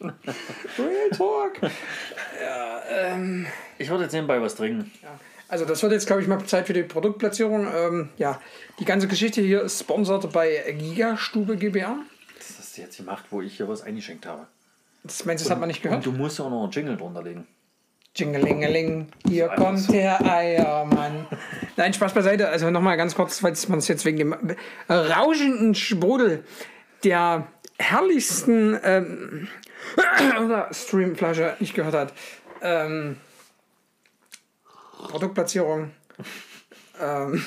[0.78, 1.70] Real Talk.
[2.42, 3.46] Ja, ähm,
[3.78, 4.90] Ich würde jetzt nebenbei was trinken.
[5.02, 5.10] ja.
[5.46, 7.68] Also das wird jetzt, glaube ich, mal Zeit für die Produktplatzierung.
[7.72, 8.40] Ähm, ja,
[8.80, 11.98] die ganze Geschichte hier ist sponsert bei Gigastube GbR.
[12.74, 14.48] Das jetzt gemacht, wo ich hier was eingeschenkt habe.
[15.04, 16.06] Das meinst du, das hat man nicht Und gehört?
[16.06, 17.46] du musst ja auch noch einen Jingle drunter legen.
[18.16, 19.92] Jingelingeling, hier kommt so.
[19.92, 21.28] der Eiermann.
[21.76, 22.48] Nein, Spaß beiseite.
[22.48, 24.56] Also nochmal ganz kurz, falls man es jetzt wegen dem
[24.88, 26.44] rauschenden Sprudel
[27.04, 27.46] der
[27.78, 29.48] herrlichsten ähm,
[30.72, 32.12] Streamflasche nicht gehört hat.
[32.60, 33.18] Ähm,
[34.98, 35.92] Produktplatzierung.
[37.00, 37.44] ähm,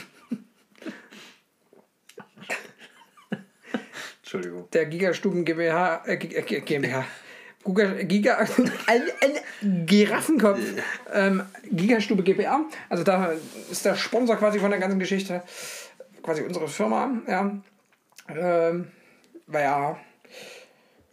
[4.27, 4.69] Entschuldigung.
[4.73, 7.05] der Gigastuben GmbH, äh, äh, GmbH.
[7.63, 8.37] Giga, Giga
[8.87, 10.59] ein, ein Giraffenkopf.
[11.13, 12.65] Ähm, Gigastube GbR.
[12.89, 13.31] Also da
[13.71, 15.43] ist der Sponsor quasi von der ganzen Geschichte.
[16.21, 17.09] Quasi unsere Firma.
[17.25, 17.57] Ja.
[18.27, 18.91] Ähm,
[19.47, 19.97] weil ja.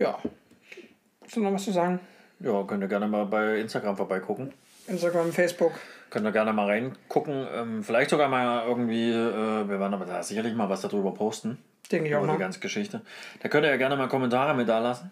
[0.01, 0.19] Ja.
[1.23, 2.01] Hast du noch was zu sagen?
[2.41, 4.53] Ja, könnt ihr gerne mal bei Instagram vorbeigucken.
[4.89, 5.73] Instagram, Facebook.
[6.11, 7.47] Könnt ihr gerne mal reingucken.
[7.55, 11.59] Ähm, vielleicht sogar mal irgendwie, äh, wir werden aber da sicherlich mal was darüber posten.
[11.93, 12.39] Denke ich auch Über die mal.
[12.39, 13.03] ganze Geschichte.
[13.41, 15.11] Da könnt ihr ja gerne mal Kommentare mit da lassen.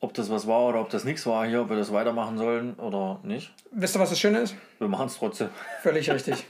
[0.00, 2.74] Ob das was war oder ob das nichts war hier, ob wir das weitermachen sollen
[2.74, 3.52] oder nicht.
[3.70, 4.54] Wisst ihr, was das Schöne ist?
[4.78, 5.48] Wir machen es trotzdem.
[5.82, 6.44] Völlig richtig.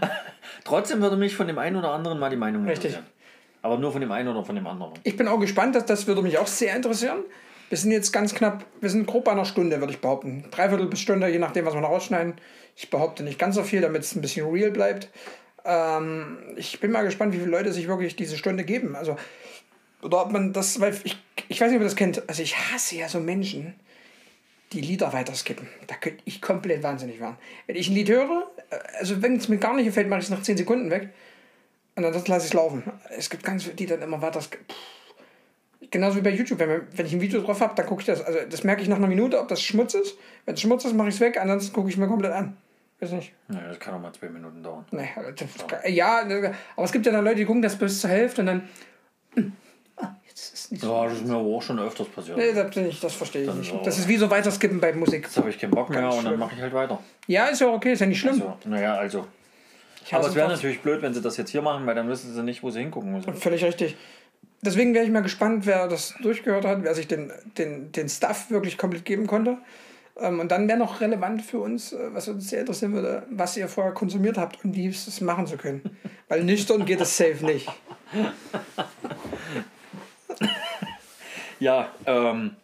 [0.64, 2.92] Trotzdem würde mich von dem einen oder anderen mal die Meinung Richtig.
[2.92, 3.06] interessieren.
[3.60, 4.92] Aber nur von dem einen oder von dem anderen.
[5.04, 7.18] Ich bin auch gespannt, das, das würde mich auch sehr interessieren.
[7.68, 10.44] Wir sind jetzt ganz knapp, wir sind grob bei einer Stunde, würde ich behaupten.
[10.50, 12.34] Dreiviertel bis Stunde, je nachdem, was wir noch rausschneiden.
[12.76, 15.08] Ich behaupte nicht ganz so viel, damit es ein bisschen real bleibt.
[15.64, 18.96] Ähm, ich bin mal gespannt, wie viele Leute sich wirklich diese Stunde geben.
[18.96, 19.16] Also,
[20.02, 21.16] oder ob man das, weil ich,
[21.48, 22.28] ich weiß nicht, ob ihr das kennt.
[22.28, 23.74] Also, ich hasse ja so Menschen,
[24.72, 25.68] die Lieder weiterskippen.
[25.86, 27.36] Da könnte ich komplett wahnsinnig werden.
[27.66, 30.26] Wenn ich ein Lied höre, äh, also wenn es mir gar nicht gefällt, mache ich
[30.26, 31.10] es nach 10 Sekunden weg.
[31.96, 32.82] Und dann lasse ich es laufen.
[33.16, 34.40] Es gibt ganz viele, die dann immer weiter.
[35.90, 36.58] Genauso wie bei YouTube.
[36.58, 38.20] Wenn, wenn ich ein Video drauf habe, dann gucke ich das.
[38.20, 40.16] Also das merke ich nach einer Minute, ob das Schmutz ist.
[40.44, 41.38] Wenn es Schmutz ist, mache ich es weg.
[41.40, 42.56] Ansonsten gucke ich mir komplett an.
[43.04, 43.32] Weiß nicht.
[43.52, 44.84] Ja, das kann auch mal zwei Minuten dauern.
[44.90, 45.48] Nee, das,
[45.92, 48.68] ja, aber es gibt ja dann Leute, die gucken das bis zur Hälfte und dann.
[49.34, 49.52] hm,
[49.96, 50.90] Ah, jetzt ist nicht so.
[50.92, 52.38] Ja, das ist mir auch schon öfters passiert.
[52.38, 53.70] Nee, das, das verstehe ich Dann nicht.
[53.70, 53.80] so.
[53.84, 55.24] Das ist wie so weiterskippen bei Musik.
[55.24, 56.98] Jetzt habe ich keinen Bock mehr Ganz und dann mache ich halt weiter.
[57.26, 58.38] Ja, ist ja okay, ist ja nicht schlimm.
[58.38, 59.26] So, naja, also.
[60.04, 62.32] Ich Aber es wäre natürlich blöd, wenn sie das jetzt hier machen, weil dann wissen
[62.34, 63.34] sie nicht, wo sie hingucken müssen.
[63.34, 63.96] Völlig richtig.
[64.62, 68.50] Deswegen wäre ich mal gespannt, wer das durchgehört hat, wer sich den, den, den Stuff
[68.50, 69.58] wirklich komplett geben konnte.
[70.16, 73.56] Ähm, und dann wäre noch relevant für uns, äh, was uns sehr interessieren würde, was
[73.56, 75.82] ihr vorher konsumiert habt und wie es machen zu können.
[76.28, 77.68] Weil nüchtern geht es safe nicht.
[81.60, 82.56] Ja, ähm.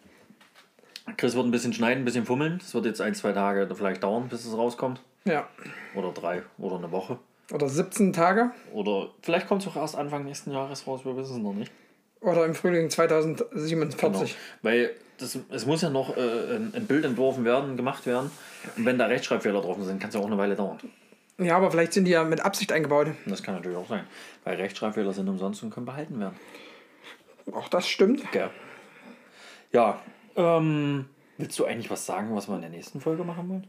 [1.16, 2.60] Chris wird ein bisschen schneiden, ein bisschen fummeln.
[2.62, 5.00] Es wird jetzt ein, zwei Tage vielleicht dauern, bis es rauskommt.
[5.24, 5.48] Ja.
[5.94, 7.18] Oder drei oder eine Woche.
[7.52, 8.50] Oder 17 Tage.
[8.72, 11.72] Oder vielleicht kommt es auch erst Anfang nächsten Jahres raus, wir wissen es noch nicht.
[12.20, 13.98] Oder im Frühling 2047.
[13.98, 14.24] Genau.
[14.62, 14.90] Weil
[15.20, 18.30] das, es muss ja noch äh, ein, Bild entworfen werden, gemacht werden.
[18.76, 20.78] Und wenn da Rechtschreibfehler drauf sind, kann es ja auch eine Weile dauern.
[21.38, 23.08] Ja, aber vielleicht sind die ja mit Absicht eingebaut.
[23.26, 24.04] Das kann natürlich auch sein.
[24.44, 26.36] Weil Rechtschreibfehler sind umsonst und können behalten werden.
[27.52, 28.22] Auch das stimmt.
[28.24, 28.48] Okay.
[29.72, 30.00] Ja,
[30.36, 31.06] ähm,
[31.38, 33.66] willst du eigentlich was sagen, was wir in der nächsten Folge machen wollen?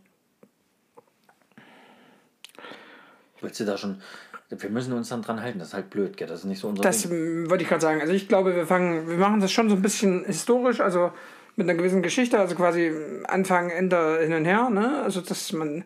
[3.40, 4.02] Willst du da schon.
[4.50, 6.28] Wir müssen uns dann dran halten, das ist halt blöd, gell?
[6.28, 7.50] Das ist nicht so unser Das Ding.
[7.50, 8.02] wollte ich gerade sagen.
[8.02, 11.12] Also ich glaube, wir fangen, wir machen das schon so ein bisschen historisch, also
[11.56, 12.92] mit einer gewissen Geschichte, also quasi
[13.28, 15.02] Anfang, Ende hin und her, ne?
[15.04, 15.84] Also dass man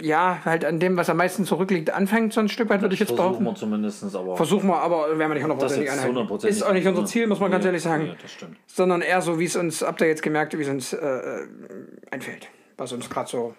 [0.00, 3.00] ja halt an dem, was am meisten zurückliegt, anfängt, so ein Stück weit, würde ich
[3.00, 3.44] jetzt Versuchen behaupten.
[3.44, 4.36] wir zumindest, aber.
[4.36, 7.50] Versuchen wir, aber werden wir nicht hundertprozentig hundertprozentig- Ist auch nicht unser Ziel, muss man
[7.50, 8.04] ganz Nee, ehrlich sagen.
[8.04, 8.56] Nee, das stimmt.
[8.66, 11.20] Sondern eher so, wie es uns, habt ihr jetzt gemerkt, wie es uns äh,
[12.10, 12.48] einfällt.
[12.78, 13.54] was uns gerade so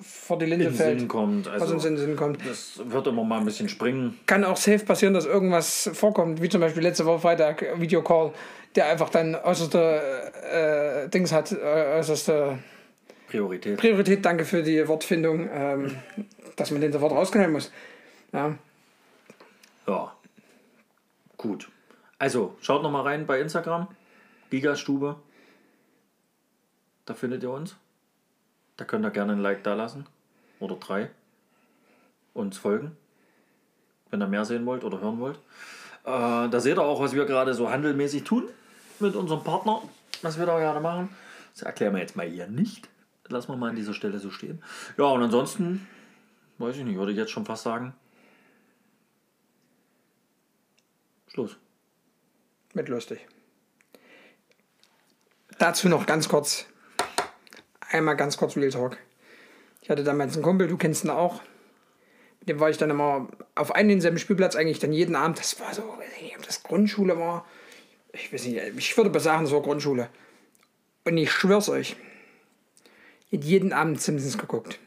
[0.00, 0.98] vor die in Linde den fällt.
[1.00, 1.46] Sinn kommt.
[1.46, 2.38] was uns Also, in den Sinn kommt.
[2.48, 4.18] das wird immer mal ein bisschen springen.
[4.26, 8.32] Kann auch safe passieren, dass irgendwas vorkommt, wie zum Beispiel letzte Woche Freitag Videocall,
[8.76, 12.58] der einfach dann äußerste äh, Dings hat, äh, äußerste
[13.28, 13.78] Priorität.
[13.78, 15.96] Priorität, danke für die Wortfindung, ähm,
[16.56, 17.70] dass man den sofort rausknallen muss.
[18.32, 18.56] Ja,
[19.86, 20.12] Ja.
[21.36, 21.70] Gut.
[22.18, 23.88] Also, schaut noch mal rein bei Instagram.
[24.50, 25.16] Gigastube.
[27.06, 27.76] Da findet ihr uns.
[28.80, 30.06] Da könnt ihr gerne ein Like da lassen.
[30.58, 31.10] Oder drei.
[32.32, 32.96] Uns folgen.
[34.08, 35.36] Wenn ihr mehr sehen wollt oder hören wollt.
[36.04, 38.48] Äh, da seht ihr auch, was wir gerade so handelmäßig tun
[38.98, 39.82] mit unserem Partner.
[40.22, 41.10] Was wir da gerade machen.
[41.52, 42.88] Das erklären wir jetzt mal hier nicht.
[43.28, 44.62] Lassen wir mal an dieser Stelle so stehen.
[44.96, 45.86] Ja, und ansonsten,
[46.56, 47.92] weiß ich nicht, würde ich jetzt schon fast sagen.
[51.28, 51.58] Schluss.
[52.72, 53.28] mit lustig.
[55.58, 56.64] Dazu noch ganz kurz,
[57.90, 58.96] einmal ganz kurz Real Talk.
[59.82, 61.40] Ich hatte damals einen Kumpel, du kennst ihn auch.
[62.40, 65.38] Mit dem war ich dann immer auf einen denselben Spielplatz eigentlich dann jeden Abend.
[65.38, 67.44] Das war so, weiß ich nicht, ob das Grundschule war.
[68.12, 70.08] Ich weiß nicht, ich würde besagen, das war Grundschule.
[71.04, 71.96] Und ich schwör's euch,
[73.26, 74.78] ich hätte jeden Abend Simpsons geguckt.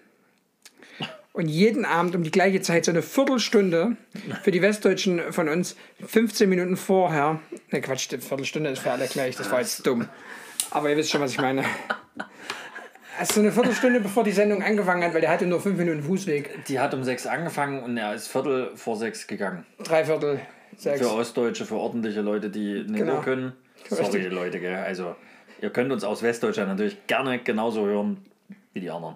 [1.31, 3.97] Und jeden Abend um die gleiche Zeit, so eine Viertelstunde
[4.43, 5.75] für die Westdeutschen von uns,
[6.05, 7.39] 15 Minuten vorher.
[7.71, 10.07] Ne, Quatsch, die Viertelstunde ist für alle gleich, das war jetzt dumm.
[10.69, 11.65] Aber ihr wisst schon, was ich meine.
[13.19, 16.65] Also eine Viertelstunde bevor die Sendung angefangen hat, weil der hatte nur 5 Minuten Fußweg.
[16.65, 19.65] Die hat um sechs angefangen und er ist Viertel vor sechs gegangen.
[19.83, 20.39] Drei Viertel,
[20.75, 20.99] sechs.
[20.99, 23.21] Für Ostdeutsche, für ordentliche Leute, die nicht Genau.
[23.21, 23.53] können.
[23.87, 24.31] Sorry, Richtig.
[24.31, 24.75] Leute, gell?
[24.75, 25.15] Also,
[25.61, 28.17] ihr könnt uns aus Westdeutschland natürlich gerne genauso hören
[28.73, 29.15] wie die anderen.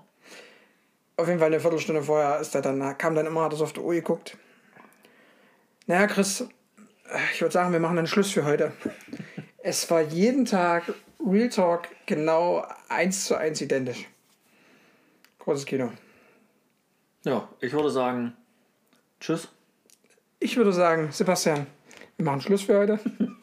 [1.15, 3.63] Auf jeden Fall eine Viertelstunde vorher ist er dann, kam dann immer, hat er so
[3.63, 4.37] auf die Uhr geguckt.
[5.87, 6.47] Naja, Chris,
[7.33, 8.73] ich würde sagen, wir machen einen Schluss für heute.
[9.63, 10.83] Es war jeden Tag
[11.25, 14.07] Real Talk genau eins zu eins identisch.
[15.37, 15.91] Großes Kino.
[17.23, 18.33] Ja, ich würde sagen,
[19.19, 19.49] tschüss.
[20.39, 21.67] Ich würde sagen, Sebastian,
[22.15, 22.99] wir machen Schluss für heute.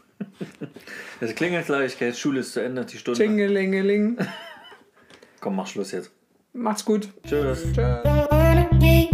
[1.20, 2.12] Es klingelt gleich, gell?
[2.14, 3.18] Schule ist zu Ende, die Stunde.
[3.18, 4.18] Tingelingeling.
[5.40, 6.10] Komm, mach Schluss jetzt.
[6.52, 7.08] Macht's gut.
[7.24, 7.64] Tschüss.
[7.72, 9.08] Tschüss.